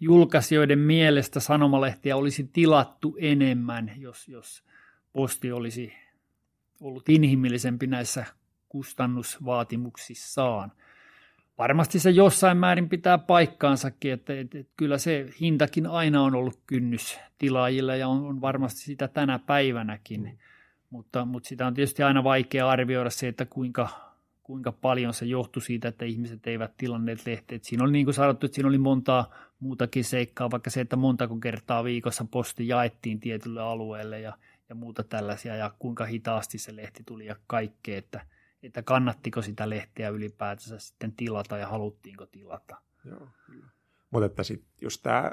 [0.00, 4.64] julkaisijoiden mielestä sanomalehtiä olisi tilattu enemmän, jos, jos
[5.12, 5.92] posti olisi
[6.84, 8.24] ollut inhimillisempi näissä
[8.68, 10.72] kustannusvaatimuksissaan.
[11.58, 16.60] Varmasti se jossain määrin pitää paikkaansakin, että, että, että kyllä se hintakin aina on ollut
[16.66, 20.38] kynnys tilaajilla ja on, on varmasti sitä tänä päivänäkin, mm.
[20.90, 23.88] mutta, mutta sitä on tietysti aina vaikea arvioida se, että kuinka,
[24.42, 27.64] kuinka paljon se johtui siitä, että ihmiset eivät tilanneet lehteet.
[27.64, 31.36] Siinä oli niin kuin sanottu, että siinä oli montaa muutakin seikkaa, vaikka se, että montako
[31.36, 34.32] kertaa viikossa posti jaettiin tietylle alueelle ja,
[34.68, 38.26] ja muuta tällaisia, ja kuinka hitaasti se lehti tuli ja kaikkea, että,
[38.62, 42.76] että kannattiko sitä lehteä ylipäätänsä sitten tilata ja haluttiinko tilata.
[43.04, 43.66] Joo, kyllä.
[44.10, 45.32] Mutta että sitten just tämä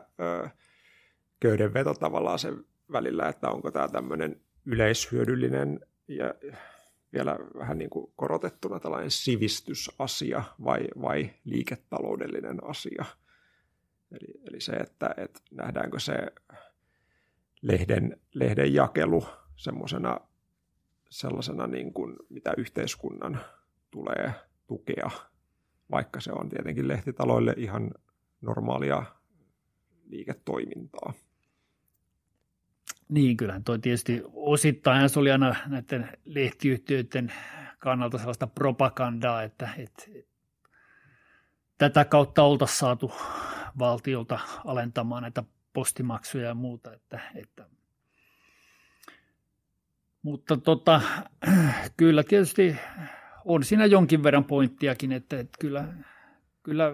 [1.39, 6.33] köydenveto tavallaan sen välillä, että onko tämä tämmöinen yleishyödyllinen ja
[7.13, 13.05] vielä vähän niin kuin korotettuna tällainen sivistysasia vai, vai liiketaloudellinen asia.
[14.11, 16.13] Eli, eli se, että, että nähdäänkö se
[17.61, 20.19] lehden, lehden jakelu semmoisena
[21.09, 23.39] sellaisena, niin kuin, mitä yhteiskunnan
[23.91, 24.33] tulee
[24.67, 25.11] tukea,
[25.91, 27.91] vaikka se on tietenkin lehtitaloille ihan
[28.41, 29.03] normaalia
[30.09, 31.13] liiketoimintaa.
[33.09, 37.33] Niin, kyllähän toi tietysti osittain se oli aina näiden lehtiyhtiöiden
[37.79, 40.03] kannalta sellaista propagandaa, että, että,
[41.77, 43.11] tätä kautta oltaisiin saatu
[43.79, 45.43] valtiolta alentamaan näitä
[45.73, 46.93] postimaksuja ja muuta.
[46.93, 47.65] Että, että.
[50.21, 51.01] Mutta tota,
[51.97, 52.75] kyllä tietysti
[53.45, 55.93] on siinä jonkin verran pointtiakin, että, että kyllä,
[56.63, 56.91] kyllä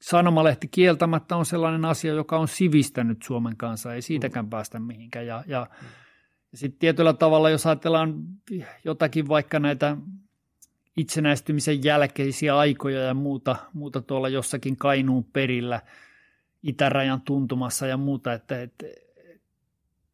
[0.00, 4.50] sanomalehti kieltämättä on sellainen asia, joka on sivistänyt Suomen kanssa, ei siitäkään mm.
[4.50, 5.26] päästä mihinkään.
[5.26, 5.66] Ja, ja,
[6.52, 8.14] ja sitten tietyllä tavalla, jos ajatellaan
[8.84, 9.96] jotakin vaikka näitä
[10.96, 15.80] itsenäistymisen jälkeisiä aikoja ja muuta, muuta tuolla jossakin Kainuun perillä,
[16.62, 18.86] itärajan tuntumassa ja muuta, että, että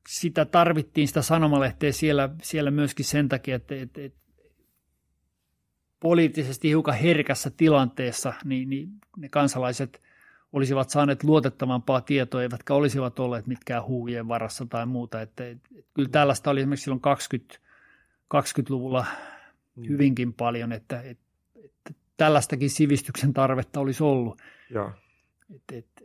[0.09, 4.19] sitä tarvittiin sitä sanomalehteä siellä, siellä myöskin sen takia, että, että, että
[6.01, 10.03] poliittisesti hiukan herkässä tilanteessa, niin, niin ne kansalaiset
[10.53, 15.21] olisivat saaneet luotettavampaa tietoa, eivätkä olisivat olleet mitkään huujen varassa tai muuta.
[15.23, 17.59] Että, että, että kyllä tällaista oli esimerkiksi silloin 20,
[18.35, 19.07] 20-luvulla
[19.77, 19.89] mm.
[19.89, 21.25] hyvinkin paljon, että, että,
[21.65, 24.43] että tällaistakin sivistyksen tarvetta olisi ollut.
[24.71, 24.93] Ja.
[25.55, 26.05] Että, että,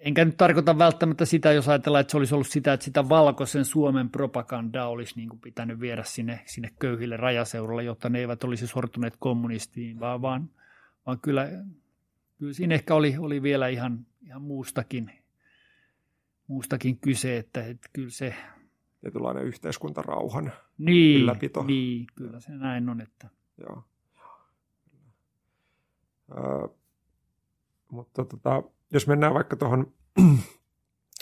[0.00, 3.64] enkä nyt tarkoita välttämättä sitä, jos ajatellaan, että se olisi ollut sitä, että sitä valkoisen
[3.64, 8.66] Suomen propagandaa olisi niin kuin pitänyt viedä sinne, sinne köyhille rajaseudulle, jotta ne eivät olisi
[8.66, 10.50] sortuneet kommunistiin, vaan, vaan,
[11.06, 11.48] vaan kyllä,
[12.38, 15.10] kyllä siinä ehkä oli, oli vielä ihan, ihan muustakin,
[16.46, 18.34] muustakin kyse, että, että kyllä se...
[19.00, 21.62] Tietynlainen yhteiskuntarauhan niin, ylläpito.
[21.62, 23.00] Niin, kyllä se näin on.
[23.00, 23.28] Että...
[23.58, 23.84] Joo.
[26.30, 26.68] Ö,
[27.90, 29.92] mutta tota, jos mennään vaikka tuohon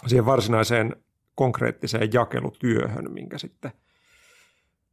[0.07, 0.96] siihen varsinaiseen
[1.35, 3.72] konkreettiseen jakelutyöhön, minkä sitten,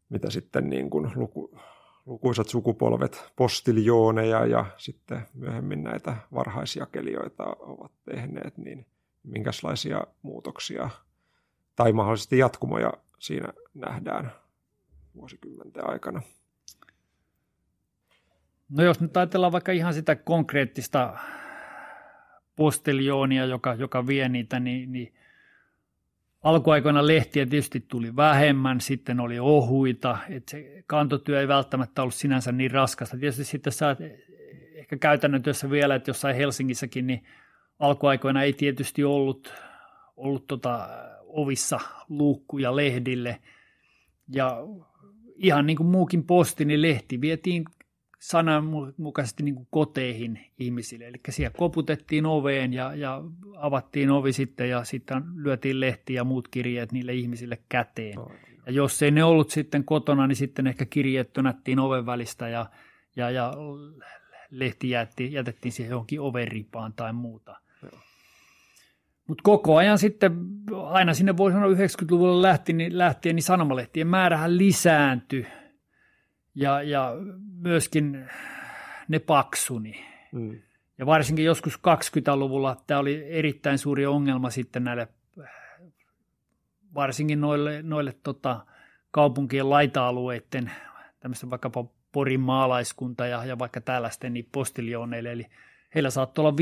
[0.10, 1.60] mitä sitten niin kuin luku,
[2.06, 8.86] lukuisat sukupolvet postiljooneja ja sitten myöhemmin näitä varhaisjakelijoita ovat tehneet, niin
[9.24, 10.90] minkälaisia muutoksia
[11.76, 14.32] tai mahdollisesti jatkumoja siinä nähdään
[15.16, 16.22] vuosikymmenten aikana?
[18.70, 21.18] No jos nyt ajatellaan vaikka ihan sitä konkreettista
[22.56, 25.14] postiljoonia, joka, joka vie niitä, niin, niin
[26.44, 32.52] alkuaikoina lehtiä tietysti tuli vähemmän, sitten oli ohuita, että se kantotyö ei välttämättä ollut sinänsä
[32.52, 33.18] niin raskasta.
[33.18, 33.96] Tietysti sitten sä
[34.76, 37.24] ehkä käytännön työssä vielä, että jossain Helsingissäkin, niin
[37.80, 39.54] alkuaikoina ei tietysti ollut,
[40.18, 40.90] ollut tota
[41.26, 43.40] ovissa luukkuja lehdille.
[44.34, 44.58] Ja
[45.36, 47.66] ihan niin kuin muukin posti, niin lehti vietiin
[48.28, 51.08] sananmukaisesti niin kuin koteihin ihmisille.
[51.08, 53.22] Eli siellä koputettiin oveen ja, ja
[53.58, 58.16] avattiin ovi sitten ja sitten lyötiin lehti ja muut kirjeet niille ihmisille käteen.
[58.66, 62.66] Ja jos ei ne ollut sitten kotona, niin sitten ehkä kirjeet tönättiin oven välistä ja,
[63.16, 63.54] ja, ja
[64.50, 67.56] lehti jätti, jätettiin siihen johonkin overipaan tai muuta.
[69.28, 70.32] Mutta koko ajan sitten,
[70.84, 75.48] aina sinne voi sanoa 90-luvulla lähtien, niin, lähtien, niin sanomalehtien määrähän lisääntyi–
[76.56, 77.14] ja, ja
[77.62, 78.30] myöskin
[79.08, 80.06] ne paksuni.
[80.32, 80.62] Mm.
[80.98, 85.08] Ja varsinkin joskus 20-luvulla tämä oli erittäin suuri ongelma sitten näille,
[86.96, 88.66] varsinkin noille, noille tota,
[89.12, 90.72] kaupunkien laita-alueiden,
[91.20, 95.32] tämmöistä vaikkapa Porin maalaiskunta ja, ja vaikka tällaisten niin postiljooneille.
[95.32, 95.46] Eli
[95.96, 96.56] heillä saattoi olla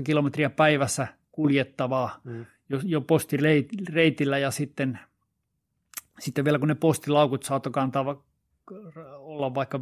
[0.00, 2.46] 15-18 kilometriä päivässä kuljettavaa mm.
[2.68, 4.98] jo, jo postireitillä ja sitten,
[6.18, 8.22] sitten vielä kun ne postilaukut saattoi kantaa
[9.16, 9.80] olla vaikka 15-20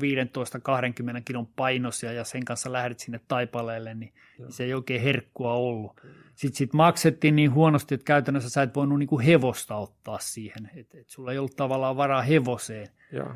[1.24, 6.00] kilon painosia ja sen kanssa lähdet sinne taipaleelle, niin, niin se ei oikein herkkua ollut.
[6.34, 10.98] Sitten sit maksettiin niin huonosti, että käytännössä sä et voinut niinku hevosta ottaa siihen, että
[10.98, 12.88] et sulla ei ollut tavallaan varaa hevoseen.
[13.12, 13.34] Ja,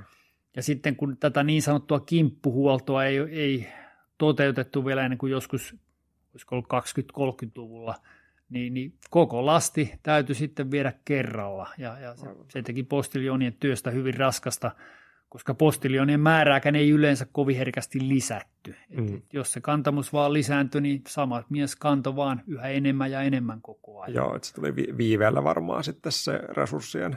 [0.56, 3.68] ja sitten kun tätä niin sanottua kimppuhuoltoa ei, ei
[4.18, 5.76] toteutettu vielä ennen kuin joskus,
[6.32, 6.68] olisiko ollut
[7.16, 7.94] 20-30-luvulla,
[8.50, 11.68] niin, niin koko lasti täytyy sitten viedä kerralla.
[11.78, 14.70] Ja, ja se, se teki postiljonien työstä hyvin raskasta
[15.34, 18.74] koska postiljonien määrääkään ei yleensä kovin herkästi lisätty.
[18.96, 19.16] Mm.
[19.16, 23.62] Et jos se kantamus vaan lisääntyi, niin sama mies kanto vaan yhä enemmän ja enemmän
[23.62, 24.14] koko ajan.
[24.14, 27.16] Joo, että se tuli viiveellä varmaan sitten se resurssien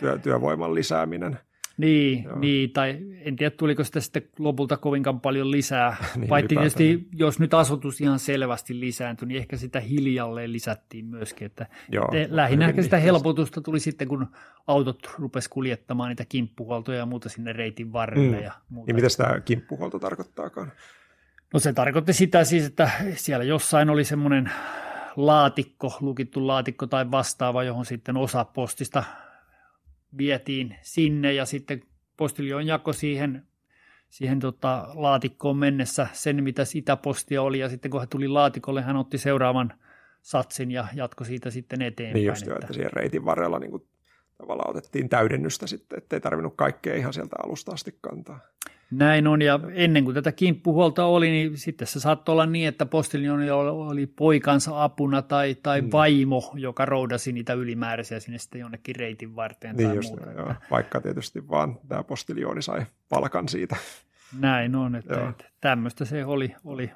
[0.00, 1.38] työ, työvoiman lisääminen.
[1.76, 5.96] Niin, niin, tai en tiedä tuliko sitä sitten lopulta kovinkaan paljon lisää.
[6.16, 11.46] Niin, Paitsi tietysti, jos nyt asutus ihan selvästi lisääntyi, niin ehkä sitä hiljalleen lisättiin myöskin.
[11.46, 14.26] Että Joo, te, lähinnä ehkä sitä helpotusta tuli sitten, kun
[14.66, 18.42] autot rupes kuljettamaan niitä kimppuhuoltoja ja muuta sinne reitin varrelle Mm.
[18.42, 18.92] ja muuta.
[18.92, 20.72] Niin mitä tämä kimppuhuolto tarkoittaakaan?
[21.54, 24.50] No se tarkoitti sitä siis, että siellä jossain oli semmoinen
[25.16, 29.04] laatikko, lukittu laatikko tai vastaava, johon sitten osa postista
[30.18, 31.82] vietiin sinne ja sitten
[32.16, 33.46] postiljoon jako siihen,
[34.10, 38.82] siihen tota laatikkoon mennessä sen, mitä sitä postia oli ja sitten kun hän tuli laatikolle,
[38.82, 39.72] hän otti seuraavan
[40.22, 42.14] satsin ja jatkoi siitä sitten eteenpäin.
[42.14, 43.86] Niin just jo, että siihen reitin varrella niin kuin,
[44.38, 48.40] tavallaan otettiin täydennystä sitten, ettei tarvinnut kaikkea ihan sieltä alusta asti kantaa.
[48.90, 52.86] Näin on, ja ennen kuin tätä kimppuhuolta oli, niin sitten se saattoi olla niin, että
[52.86, 55.88] postiljonilla oli poikansa apuna tai, tai Mm.
[55.92, 60.32] vaimo, joka roudasi niitä ylimääräisiä sinne sitten jonnekin reitin varteen Niin tai just, muuta.
[60.32, 63.76] joo, vaikka tietysti vaan tämä postiljooni sai palkan siitä.
[64.40, 65.28] Näin on, että, Joo.
[65.28, 66.90] että tämmöistä se oli, oli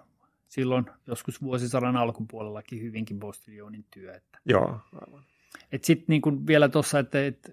[0.48, 4.14] silloin joskus vuosisadan alkupuolellakin hyvinkin postiljonin työ.
[4.14, 5.22] Että, Joo, aivan.
[5.72, 7.48] et sitten niin vielä tuossa, että, että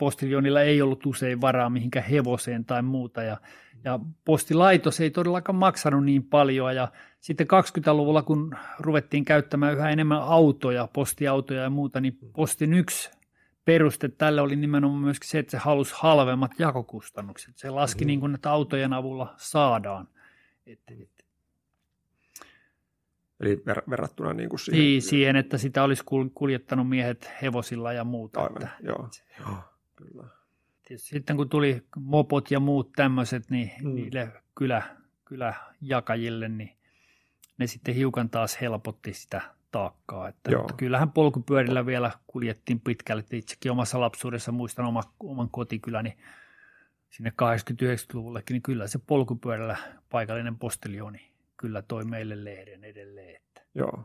[0.00, 3.36] postiljonilla ei ollut usein varaa mihinkään hevoseen tai muuta ja,
[3.84, 6.88] ja postilaitos ei todellakaan maksanut niin paljon ja
[7.20, 13.10] sitten 20-luvulla kun ruvettiin käyttämään yhä enemmän autoja, postiautoja ja muuta, niin postin yksi
[13.64, 17.56] peruste tälle oli nimenomaan myöskin se, että se halusi halvemmat jakokustannukset.
[17.58, 18.06] Se laski Mhm.
[18.06, 20.08] niin kuin, että autojen avulla saadaan.
[20.66, 21.10] Et, et,
[23.40, 24.80] Eli ver- verrattuna niin kuin siihen.
[24.80, 28.40] niin, siihen, että sitä olisi kul- kuljettanut miehet hevosilla ja muuta.
[28.40, 29.08] Aivan, Että, joo.
[29.40, 29.56] joo.
[30.00, 30.24] Kyllä.
[30.96, 33.94] sitten kun tuli mopot ja muut tämmöiset, niin Mm.
[33.94, 34.82] niille kylä,
[35.24, 36.76] kyläjakajille, niin
[37.58, 40.28] ne sitten hiukan taas helpotti sitä taakkaa.
[40.28, 40.60] Että, Joo.
[40.60, 43.20] että kyllähän polkupyörillä vielä kuljettiin pitkälle.
[43.20, 46.16] että Itsekin omassa lapsuudessa muistan oma, oman kotikyläni
[47.10, 49.76] sinne 80-90-luvullekin, niin kyllä se polkupyörällä
[50.10, 53.36] paikallinen postiljoni kyllä toi meille lehden edelleen.
[53.36, 53.62] Että.
[53.74, 54.04] Joo.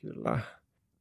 [0.00, 0.38] Kyllä.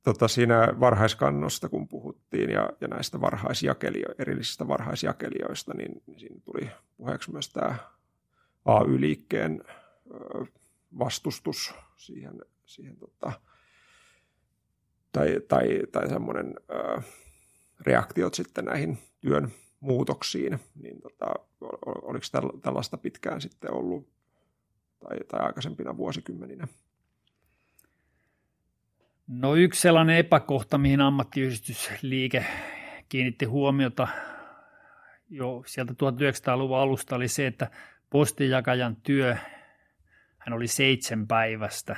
[0.08, 6.70] Tota, siinä varhaiskannosta, kun puhuttiin ja, ja näistä varhaisjakelio, erillisistä varhaisjakelijoista, niin, niin siinä tuli
[6.98, 7.76] puheeksi myös tämä
[8.66, 9.64] AY-liikkeen
[11.00, 13.32] vastustus siihen, siihen tota,
[15.12, 17.02] tai, tai, tai semmoinen ö,
[17.82, 21.26] reaktiot sitten näihin työn muutoksiin, niin tota,
[21.62, 24.08] ol- ol- oliko täl- tällaista pitkään sitten ollut
[25.00, 26.68] tai, tai aikaisempina vuosikymmeninä?
[29.28, 32.46] No yksi sellainen epäkohta, mihin ammattiyhdistysliike
[33.10, 34.08] kiinnitti huomiota
[35.30, 37.72] jo sieltä 1900-luvun alusta oli se, että
[38.10, 39.38] postinjakajan työ,
[40.38, 41.96] hän oli seitsemän päivästä.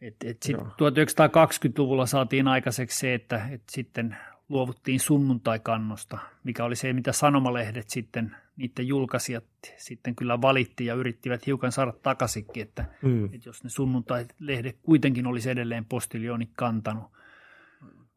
[0.00, 0.64] Et, et sit Joo.
[0.66, 4.16] 1920-luvulla saatiin aikaiseksi se, että et sitten
[4.48, 9.44] luovuttiin sunnuntaikannosta, mikä oli se, mitä sanomalehdet sitten, niiden julkaisijat
[9.76, 13.24] sitten kyllä valitti ja yrittivät hiukan saada takaisinkin, että Mm.
[13.24, 17.04] että jos ne sunnuntai-lehdet kuitenkin olisi edelleen postiljoonit kantanut.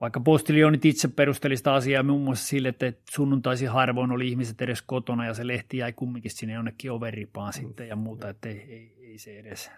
[0.02, 4.82] Vaikka postiljoonit itse perusteli sitä asiaa muun muassa sille, että sunnuntaisin harvoin oli ihmiset edes
[4.82, 8.96] kotona ja se lehti jäi kumminkin sinne jonnekin overipaan sitten ja muuta, että ei, ei,
[9.02, 9.72] ei se edes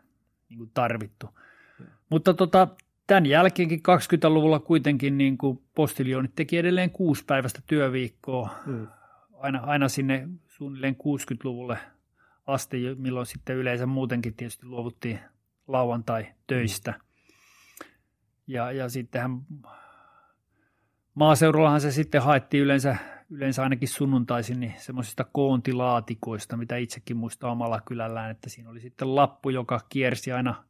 [0.50, 1.30] niin tarvittu.
[2.10, 2.68] Mutta tota,
[3.08, 8.88] tämän jälkeenkin 20-luvulla kuitenkin niin kuin postiljoonit teki edelleen kuusi päivästä työviikkoa Mm.
[9.34, 11.78] aina, aina sinne suunnilleen 60-luvulle
[12.48, 15.20] asti, milloin sitten yleensä muutenkin tietysti luovuttiin
[15.68, 16.94] lauantai-töistä.
[18.48, 19.42] Ja, ja sittenhän
[21.16, 22.96] maaseudullahan se sitten haettiin yleensä,
[23.30, 29.16] yleensä ainakin sunnuntaisin niin semmoisista koontilaatikoista, mitä itsekin muistaa omalla kylällään, että siinä oli sitten
[29.16, 30.64] lappu, joka kiersi aina,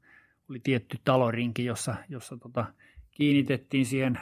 [0.54, 2.66] oli tietty talorinki, jossa, jossa tota,
[3.12, 4.20] kiinnitettiin siihen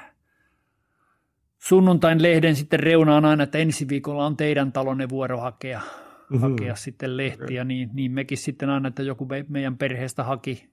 [1.57, 5.81] sunnuntain lehden sitten reunaan aina, että ensi viikolla on teidän talonne vuoro hakea,
[6.29, 6.41] Mhm.
[6.41, 10.69] hakea sitten lehtiä, niin, niin mekin sitten aina, että joku me, meidän perheestä haki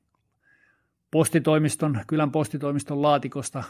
[1.10, 3.64] postitoimiston, kylän postitoimiston laatikosta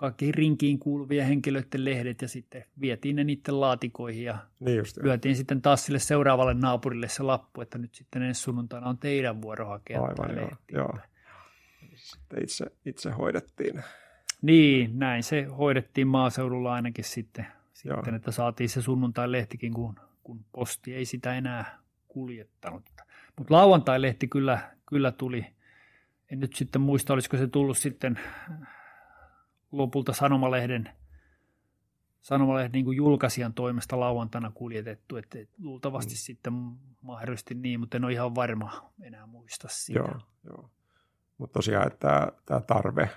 [0.00, 5.36] kaikki rinkiin kuuluvia henkilöiden lehdet ja sitten vietiin ne niiden laatikoihin ja Niin just, lyötiin
[5.36, 9.66] sitten taas sille seuraavalle naapurille se lappu, että nyt sitten ensi sunnuntaina on teidän vuoro
[9.66, 10.98] hakea Aivan, joo, joo.
[11.94, 13.82] Sitten itse, itse hoidettiin.
[14.42, 17.46] Niin, näin se hoidettiin maaseudulla ainakin sitten,
[17.84, 17.96] Joo.
[17.96, 21.78] sitten että saatiin se sunnuntai-lehtikin, kun, kun posti ei sitä enää
[22.08, 22.82] kuljettanut.
[23.38, 25.46] Mutta lauantai-lehti kyllä, kyllä tuli.
[26.30, 28.18] En nyt sitten muista, olisiko se tullut sitten
[29.72, 30.90] lopulta sanomalehden,
[32.20, 36.16] sanomalehden niin kuin julkaisijan toimesta lauantaina kuljetettu, että et luultavasti mm.
[36.16, 36.52] sitten
[37.02, 39.98] mahdollisesti niin, mutta en ole ihan varma enää muista sitä.
[39.98, 40.70] Joo, joo.
[41.38, 43.10] Mutta tosiaan, että tämä tarve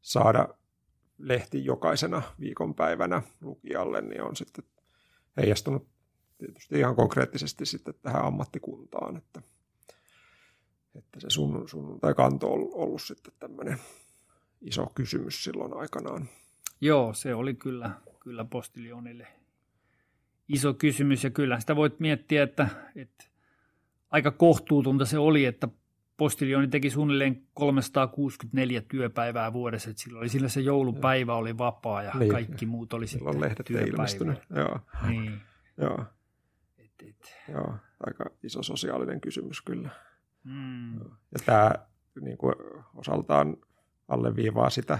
[0.00, 0.48] saada
[1.18, 4.64] lehti jokaisena viikonpäivänä lukijalle, niin on sitten
[5.36, 5.88] heijastunut
[6.38, 9.42] tietysti ihan konkreettisesti sitten tähän ammattikuntaan, että,
[10.94, 13.78] että se sun, sun tai kanto on ollut sitten tämmöinen
[14.62, 16.28] iso kysymys silloin aikanaan.
[16.80, 17.90] Joo, se oli kyllä,
[18.20, 19.26] kyllä postilionille
[20.48, 23.24] iso kysymys ja kyllä sitä voit miettiä, että, että
[24.10, 25.68] aika kohtuutonta se oli, että
[26.16, 32.12] postilioni teki suunnilleen 364 työpäivää vuodessa, että silloin oli sillä se joulupäivä oli vapaa ja
[32.18, 32.30] niin.
[32.30, 33.90] kaikki muut oli silloin sitten lehdet työpäivä.
[33.90, 34.38] ilmestynyt.
[34.56, 34.78] Joo.
[35.08, 35.40] Niin.
[35.76, 36.04] Joo.
[36.78, 37.36] Et, et.
[37.48, 37.74] Joo,
[38.06, 39.88] aika iso sosiaalinen kysymys kyllä.
[40.44, 40.94] Mm.
[41.00, 41.70] Ja tämä
[42.20, 42.54] niin kuin
[42.94, 43.56] osaltaan
[44.08, 44.98] alleviivaa sitä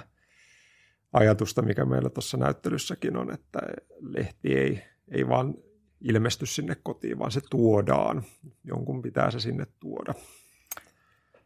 [1.12, 3.58] ajatusta, mikä meillä tuossa näyttelyssäkin on, että
[4.00, 5.54] lehti ei, ei vaan
[6.00, 8.22] ilmesty sinne kotiin, vaan se tuodaan.
[8.64, 10.14] Jonkun pitää se sinne tuoda.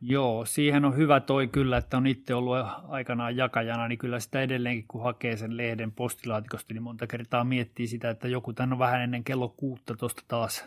[0.01, 2.57] Joo, siihen on hyvä toi kyllä, että on itse ollut
[2.89, 7.87] aikanaan jakajana, niin kyllä sitä edelleenkin, kun hakee sen lehden postilaatikosta, niin monta kertaa miettii
[7.87, 10.65] sitä, että joku tänne on vähän ennen kello kuutta tuosta taas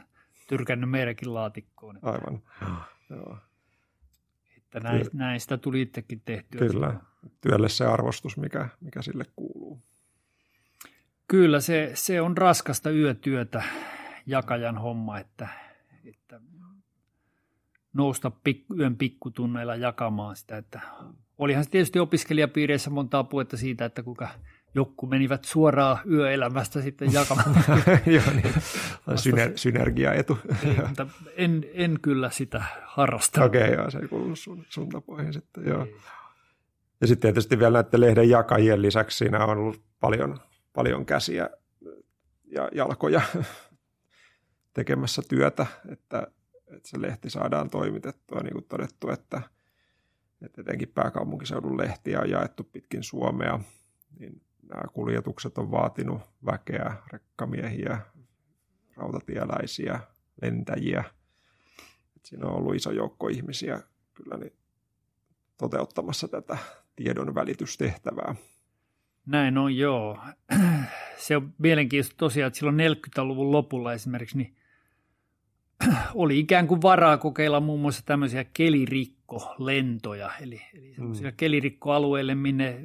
[0.47, 1.99] tyrkännyt meidänkin laatikkoon.
[2.01, 2.41] Aivan,
[3.09, 3.37] joo.
[4.69, 6.59] Että näin, näin sitä tuli itsekin tehtyä.
[6.59, 6.99] Kyllä,
[7.41, 9.81] työlle se arvostus, mikä, mikä sille kuuluu.
[11.27, 13.63] Kyllä, se, se on raskasta yötyötä,
[14.25, 15.47] jakajan homma, että,
[16.05, 16.41] että
[17.93, 20.57] nousta pik, yön pikkutunneilla jakamaan sitä.
[20.57, 20.79] Että
[21.37, 24.27] olihan se tietysti opiskelijapiireissä monta apuetta siitä, että kuka
[24.75, 27.55] joku menivät suoraan yöelämästä sitten jakamaan.
[28.05, 28.53] Joo, niin.
[29.15, 30.37] Syner- synergiaetu.
[30.63, 33.43] Niin, mutta en, en kyllä sitä harrasta.
[33.43, 35.87] Okei, okay, joo, se ei kuulu sun, sun tapoihin sitten, joo.
[37.01, 40.39] Ja sitten tietysti vielä näiden lehden jakajien lisäksi siinä on ollut paljon,
[40.73, 41.49] paljon käsiä
[42.45, 43.21] ja jalkoja
[44.73, 46.27] tekemässä työtä, että
[46.75, 49.41] että se lehti saadaan toimitettua, niin kuin todettu, että,
[50.45, 53.59] että etenkin pääkaupunkiseudun lehtiä on jaettu pitkin Suomea,
[54.19, 57.99] niin nämä kuljetukset on vaatinut väkeä, rekkamiehiä,
[58.95, 59.99] rautatieläisiä,
[60.41, 61.03] lentäjiä.
[62.15, 63.81] Et siinä on ollut iso joukko ihmisiä
[64.13, 64.53] kyllä niin
[65.57, 66.57] toteuttamassa tätä
[66.95, 68.35] tiedon välitystehtävää.
[69.25, 70.19] Näin on, joo.
[71.17, 74.55] Se on mielenkiintoista tosiaan, että silloin 40-luvun lopulla esimerkiksi niin
[76.13, 81.13] oli ikään kuin varaa kokeilla muun muassa tämmöisiä kelirikkolentoja, eli, eli mm.
[81.37, 82.81] kelirikkoalueille, minne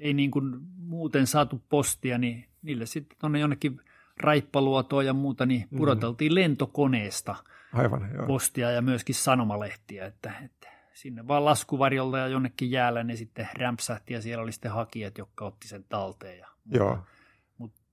[0.00, 3.80] ei niin kuin muuten saatu postia, niin niille sitten tuonne jonnekin
[4.16, 5.78] raippaluotoa ja muuta, niin mm.
[5.78, 6.34] pudoteltiin mm.
[6.34, 7.36] lentokoneesta
[7.72, 8.26] Aivan, joo.
[8.26, 14.14] postia ja myöskin sanomalehtiä, että, että sinne vaan laskuvarjolta ja jonnekin jäällä ne sitten rämpsähti
[14.14, 16.38] ja siellä oli sitten hakijat, jotka otti sen talteen.
[16.38, 16.98] Ja Joo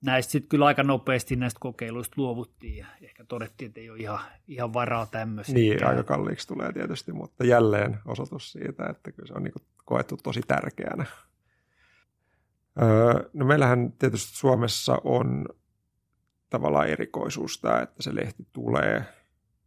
[0.04, 4.20] näistä sitten kyllä aika nopeasti näistä kokeiluista luovuttiin ja ehkä todettiin, että ei ole ihan,
[4.48, 5.52] ihan varaa tämmöistä.
[5.52, 9.54] Niin, aika kalliiksi tulee tietysti, mutta jälleen osoitus siitä, että kyllä se on niin
[9.84, 11.04] koettu tosi tärkeänä.
[12.82, 15.48] Öö, no meillähän tietysti Suomessa on
[16.50, 19.04] tavallaan erikoisuus tämä, että se lehti tulee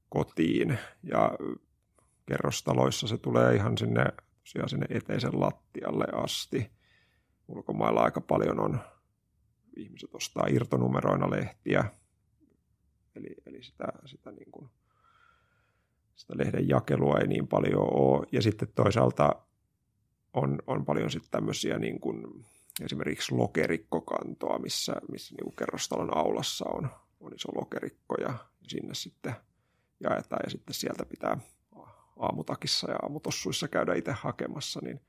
[0.10, 1.32] kotiin ja
[2.26, 4.06] kerrostaloissa se tulee ihan sinne,
[4.44, 6.72] sinne eteisen lattialle asti.
[7.48, 8.80] Ulkomailla aika paljon on
[9.78, 11.86] ihmiset ostaa irtonumeroina lehtiä,
[13.16, 14.70] eli, eli sitä, sitä, niin kuin,
[16.16, 18.28] sitä lehden jakelua ei niin paljon ole.
[18.32, 19.36] Ja sitten toisaalta
[20.34, 22.46] on, on paljon sitten tämmöisiä niin kuin,
[22.84, 28.34] esimerkiksi lokerikkokantoa, missä, missä niin kerrostalon aulassa on, on iso lokerikko ja
[28.68, 29.36] sinne sitten
[30.00, 31.38] jaetaan ja sitten sieltä pitää
[32.20, 35.02] aamutakissa ja aamutossuissa käydä itse hakemassa, niin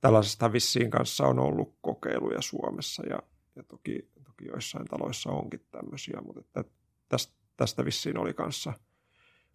[0.00, 3.18] tällaisesta vissiin kanssa on ollut kokeiluja Suomessa ja
[3.56, 6.64] ja toki, toki joissain taloissa onkin tämmöisiä, mutta että
[7.08, 8.72] tästä, tästä vissiin oli kanssa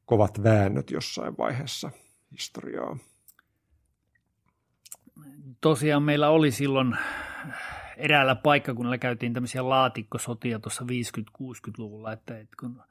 [0.05, 1.91] kovat väännöt jossain vaiheessa
[2.31, 2.97] historiaa.
[5.61, 6.97] Tosiaan meillä oli silloin
[7.97, 12.83] eräällä paikkakunnalla käytiin tämmöisiä laatikkosotia tuossa 50-60-luvulla, että, että kun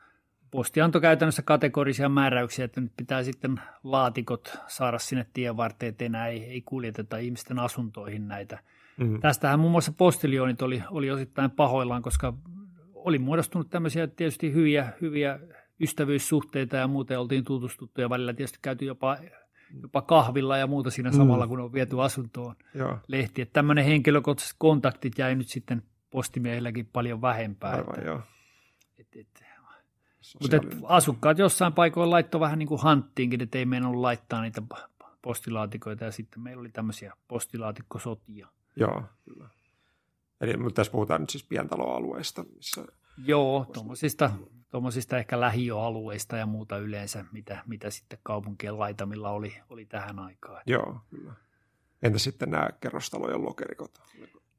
[0.50, 6.04] posti antoi käytännössä kategorisia määräyksiä, että nyt pitää sitten laatikot saada sinne tien varteen, että
[6.04, 8.58] enää ei, ei kuljeteta ihmisten asuntoihin näitä–
[9.00, 9.20] Mm.
[9.20, 12.34] Tästähän muun muassa postiljoonit oli, oli osittain pahoillaan, koska
[12.94, 15.38] oli muodostunut tämmöisiä tietysti hyviä, hyviä
[15.80, 19.16] ystävyyssuhteita ja muuten oltiin tutustuttu ja välillä tietysti käyty jopa,
[19.82, 21.48] jopa kahvilla ja muuta siinä samalla, mm.
[21.48, 22.98] kun on viety asuntoon Joo.
[23.08, 23.42] lehti.
[23.42, 27.70] Että tämmöinen henkilökohtaiset kontaktit jäi nyt sitten postimiehilläkin paljon vähempää.
[27.70, 28.20] Aivan, että, joo.
[28.98, 29.44] Et, et,
[30.40, 34.62] mutta et asukkaat jossain paikoilla laittoi vähän niin kuin hanttiinkin, että ei meidän laittaa niitä
[35.22, 38.48] postilaatikoita ja sitten meillä oli tämmöisiä postilaatikkosotia.
[38.76, 39.48] Joo, kyllä.
[40.40, 42.84] Eli mutta tässä puhutaan nyt siis pientaloalueista, missä...
[43.26, 44.30] Joo, tuommoisista,
[44.70, 50.62] tuommoisista ehkä lähiöalueista ja muuta yleensä, mitä, mitä sitten kaupunkien laitamilla oli, oli tähän aikaan.
[50.66, 51.32] Joo, kyllä.
[52.02, 53.90] Entä sitten nämä kerrostalojen lokerikot?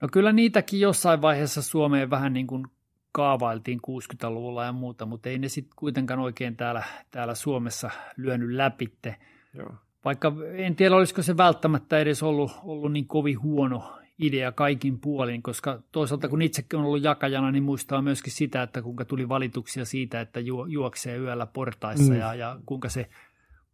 [0.01, 2.67] No kyllä niitäkin jossain vaiheessa Suomeen vähän niin kuin
[3.11, 9.15] kaavailtiin 60-luvulla ja muuta, mutta ei ne sitten kuitenkaan oikein täällä, täällä Suomessa lyönyt läpitte.
[9.53, 9.75] Joo.
[10.05, 15.43] Vaikka en tiedä, olisiko se välttämättä edes ollut, ollut niin kovin huono idea kaikin puolin,
[15.43, 19.85] koska toisaalta kun itsekin on ollut jakajana, niin muistaa myöskin sitä, että kuinka tuli valituksia
[19.85, 22.19] siitä, että ju, juoksee yöllä portaissa mm.
[22.19, 23.09] ja, ja kuinka se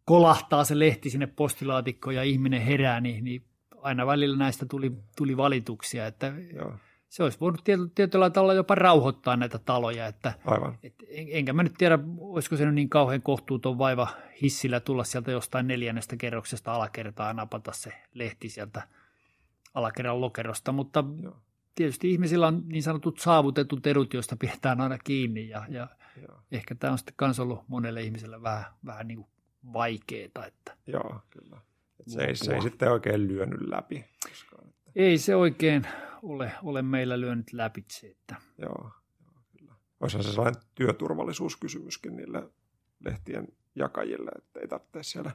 [0.04, 3.42] kolahtaa se lehti sinne postilaatikkoon ja ihminen herää, niin, niin
[3.82, 6.72] aina välillä näistä tuli, tuli valituksia, että Joo.
[7.08, 10.78] se olisi voinut tietyllä tavalla jopa rauhoittaa näitä taloja, että Aivan.
[10.82, 14.08] Et, en, enkä mä nyt tiedä, olisiko se nyt niin kauhean kohtuuton vaiva
[14.42, 18.82] hissillä tulla sieltä jostain neljännestä kerroksesta alakertaa ja napata se lehti sieltä
[19.78, 21.36] alakerran lokerosta, mutta Joo.
[21.74, 25.88] tietysti ihmisillä on niin sanotut saavutetut edut, joista pidetään aina kiinni ja, ja
[26.52, 29.28] ehkä tämä on sitten myös ollut monelle ihmiselle vähän, vähän niin kuin
[29.72, 30.46] vaikeaa.
[30.46, 31.60] Että Joo, kyllä.
[32.00, 34.04] Et se, ei, se ei sitten oikein lyönyt läpi.
[34.28, 34.72] Koskaan.
[34.96, 35.86] Ei se oikein
[36.22, 37.84] ole, ole meillä lyönyt läpi.
[38.10, 38.36] Että.
[38.58, 39.74] Joo, joo, kyllä.
[40.00, 42.50] Olisihan se sellainen työturvallisuuskysymyskin niille
[43.04, 45.30] lehtien jakajille, että ei tarvitse siellä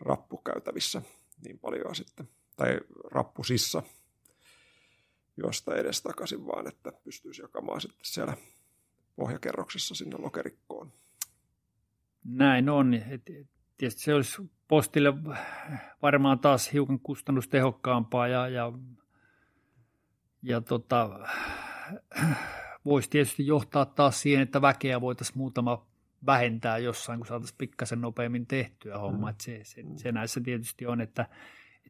[0.00, 1.02] rappukäytävissä
[1.44, 2.80] niin paljon sitten, tai
[3.10, 3.82] rappusissa
[5.36, 8.36] juosta edes takaisin, vaan että pystyisi jakamaan sitten siellä
[9.16, 10.92] pohjakerroksessa sinne lokerikkoon.
[12.24, 12.94] Näin on.
[12.94, 13.24] Et,
[13.76, 15.12] tietysti se olisi postille
[16.02, 18.72] varmaan taas hiukan kustannustehokkaampaa ja, ja,
[20.42, 21.20] ja tota,
[22.84, 25.86] voisi tietysti johtaa taas siihen, että väkeä voitaisiin muutama
[26.26, 29.30] vähentää jossain, kun saataisiin pikkasen nopeammin tehtyä homma.
[29.30, 29.36] Mm.
[29.40, 31.26] Se, se, se näissä tietysti on, että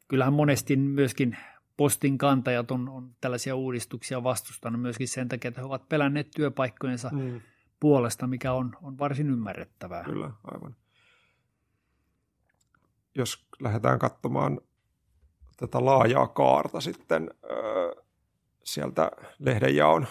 [0.09, 1.37] kyllähän monesti myöskin
[1.77, 7.11] postin kantajat on, on tällaisia uudistuksia vastustanut myöskin sen takia, että he ovat pelänneet työpaikkojensa
[7.13, 7.41] mm.
[7.81, 10.05] puolesta, mikä on, on varsin ymmärrettävää.
[10.05, 10.77] Kyllä, aivan
[13.15, 14.61] jos lähdetään katsomaan
[15.57, 17.49] tätä laajaa kaarta sitten ö,
[18.65, 20.07] sieltä lehdenjaon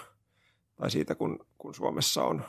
[0.76, 2.44] tai siitä, kun, kun Suomessa on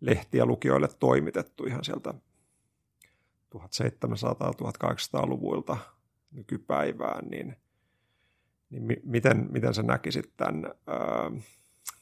[0.00, 2.14] lehtiä lukijoille toimitettu ihan sieltä
[3.54, 5.76] 1700-1800-luvuilta
[6.30, 7.56] nykypäivään, niin,
[8.70, 10.70] niin mi, miten, miten sä näkisit tämän ö,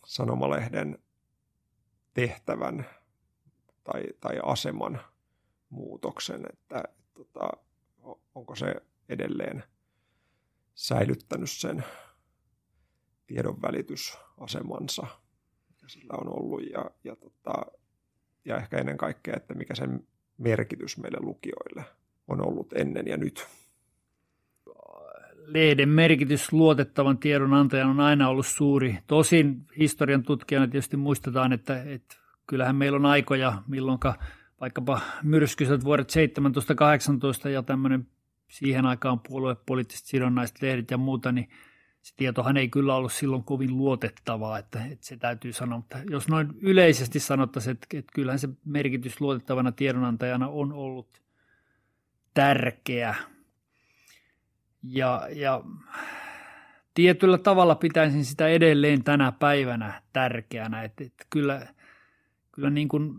[0.06, 0.98] sanomalehden
[2.14, 2.86] tehtävän
[3.84, 5.00] tai, tai aseman
[5.70, 6.82] muutoksen, että
[7.14, 7.50] tota,
[8.34, 8.74] onko se
[9.08, 9.64] edelleen
[10.74, 11.84] säilyttänyt sen
[13.26, 15.06] tiedonvälitysasemansa,
[15.68, 17.52] mikä sillä on ollut, ja, ja, tota,
[18.44, 20.06] ja ehkä ennen kaikkea, että mikä sen
[20.38, 21.84] merkitys meille lukijoille
[22.28, 23.46] on ollut ennen ja nyt.
[25.48, 28.98] Lehden merkitys luotettavan tiedonantajan on aina ollut suuri.
[29.06, 33.98] Tosin historian tutkijana tietysti muistetaan, että, että kyllähän meillä on aikoja, milloin
[34.60, 36.12] vaikkapa myrskyiset vuodet
[37.46, 38.06] 17-18 ja tämmöinen
[38.48, 41.48] siihen aikaan puoluepoliittiset sidonnaiset lehdet ja muuta, niin
[42.02, 45.78] se tietohan ei kyllä ollut silloin kovin luotettavaa, että, että se täytyy sanoa.
[45.78, 51.22] Mutta jos noin yleisesti sanottaisiin, että, että kyllähän se merkitys luotettavana tiedonantajana on ollut
[52.34, 53.14] tärkeä.
[54.90, 55.62] Ja, ja
[56.94, 61.66] tietyllä tavalla pitäisin sitä edelleen tänä päivänä tärkeänä, että, että kyllä,
[62.52, 63.14] kyllä niin kuin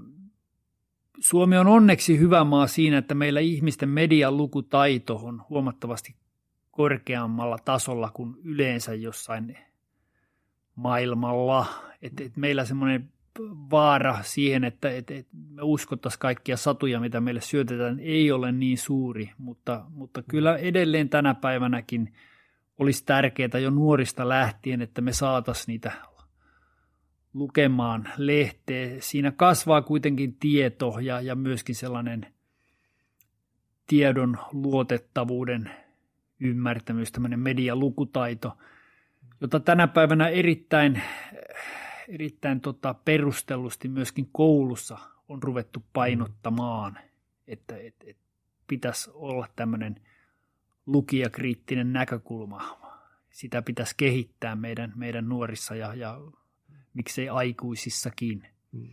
[1.20, 6.16] Suomi on onneksi hyvä maa siinä, että meillä ihmisten median lukutaito on huomattavasti
[6.72, 9.58] korkeammalla tasolla kuin yleensä jossain
[10.76, 11.66] maailmalla.
[12.02, 13.12] Et, et meillä semmoinen
[13.72, 18.78] vaara siihen, että et, et me uskottaisiin kaikkia satuja, mitä meille syötetään, ei ole niin
[18.78, 22.14] suuri, mutta, mutta kyllä edelleen tänä päivänäkin
[22.78, 25.92] olisi tärkeää jo nuorista lähtien, että me saataisiin niitä
[27.34, 28.96] lukemaan lehteä.
[29.00, 32.26] Siinä kasvaa kuitenkin tieto ja, ja myöskin sellainen
[33.88, 35.72] tiedon luotettavuuden
[36.40, 38.58] ymmärtämys, tämmöinen medialukutaito,
[39.42, 41.02] jota tänä päivänä erittäin,
[42.10, 44.98] erittäin tota perustellusti myöskin koulussa
[45.28, 47.00] on ruvettu painottamaan,
[47.48, 48.18] että et, et
[48.68, 50.02] pitäisi olla tämmöinen
[50.86, 52.80] lukijakriittinen näkökulma.
[53.30, 56.22] Sitä pitäisi kehittää meidän, meidän nuorissa ja, ja
[56.94, 58.48] miksei aikuisissakin.
[58.72, 58.90] Hmm.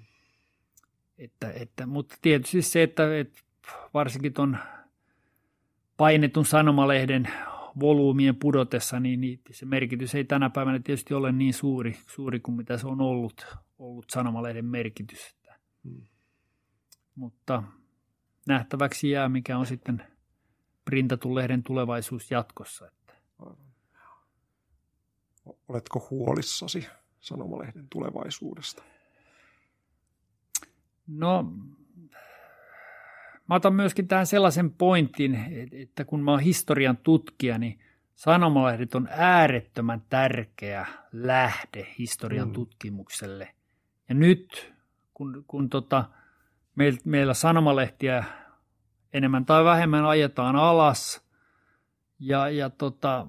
[1.19, 3.39] Että, että, mutta tietysti se, että, että
[3.95, 4.59] varsinkin tuon
[5.97, 7.29] painetun sanomalehden
[7.81, 12.57] volyymien pudotessa, niin, niin se merkitys ei tänä päivänä tietysti ole niin suuri, suuri kuin
[12.57, 13.47] mitä se on ollut,
[13.79, 15.37] ollut sanomalehden merkitys.
[15.85, 16.03] Hmm.
[17.14, 17.62] Mutta
[18.47, 20.05] nähtäväksi jää, mikä on sitten
[20.85, 22.87] printatun lehden tulevaisuus jatkossa.
[22.87, 23.12] Että.
[25.68, 26.87] Oletko huolissasi
[27.20, 28.83] sanomalehden tulevaisuudesta?
[31.07, 31.53] No,
[33.49, 35.38] mä otan myöskin tähän sellaisen pointin,
[35.72, 37.78] että kun mä oon historian tutkija, niin
[38.14, 42.53] Sanomalehdit on äärettömän tärkeä lähde historian mm.
[42.53, 43.55] tutkimukselle.
[44.09, 44.74] Ja nyt,
[45.14, 46.05] kun, kun tota,
[46.76, 48.24] meillä, meillä sanomalehtiä
[49.12, 51.22] enemmän tai vähemmän ajetaan alas
[52.18, 53.26] ja, ja tota,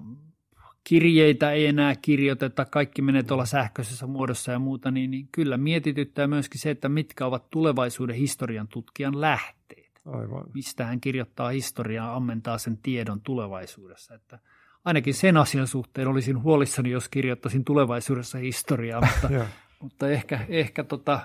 [0.84, 6.26] kirjeitä ei enää kirjoiteta, kaikki menee tuolla sähköisessä muodossa ja muuta, niin, niin kyllä mietityttää
[6.26, 9.87] myöskin se, että mitkä ovat tulevaisuuden historian tutkijan lähteet.
[10.06, 10.44] Aivan.
[10.54, 14.14] Mistä hän kirjoittaa historiaa, ammentaa sen tiedon tulevaisuudessa.
[14.14, 14.38] Että
[14.84, 19.28] ainakin sen asian suhteen olisin huolissani, jos kirjoittaisin tulevaisuudessa historiaa, mutta,
[19.82, 21.20] mutta ehkä, ehkä tota,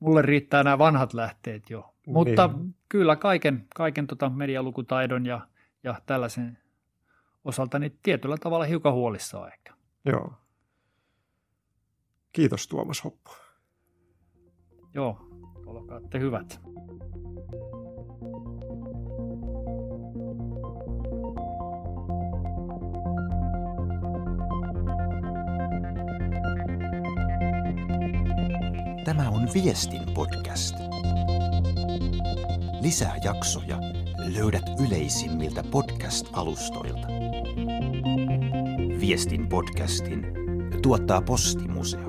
[0.00, 1.94] mulle riittää nämä vanhat lähteet jo.
[2.06, 2.74] Mutta niin.
[2.88, 5.40] kyllä kaiken, kaiken tota medialukutaidon ja,
[5.84, 6.58] ja tällaisen
[7.44, 9.74] osalta niin tietyllä tavalla hiukan huolissaan ehkä.
[10.04, 10.32] Joo.
[12.32, 13.30] Kiitos Tuomas Hoppu.
[14.94, 15.18] Joo,
[15.66, 16.60] olkaatte hyvät.
[29.16, 30.74] Tämä on Viestin podcast.
[32.80, 33.78] Lisää jaksoja
[34.34, 37.06] löydät yleisimmiltä podcast-alustoilta.
[39.00, 40.26] Viestin podcastin
[40.82, 42.05] tuottaa Postimuseo.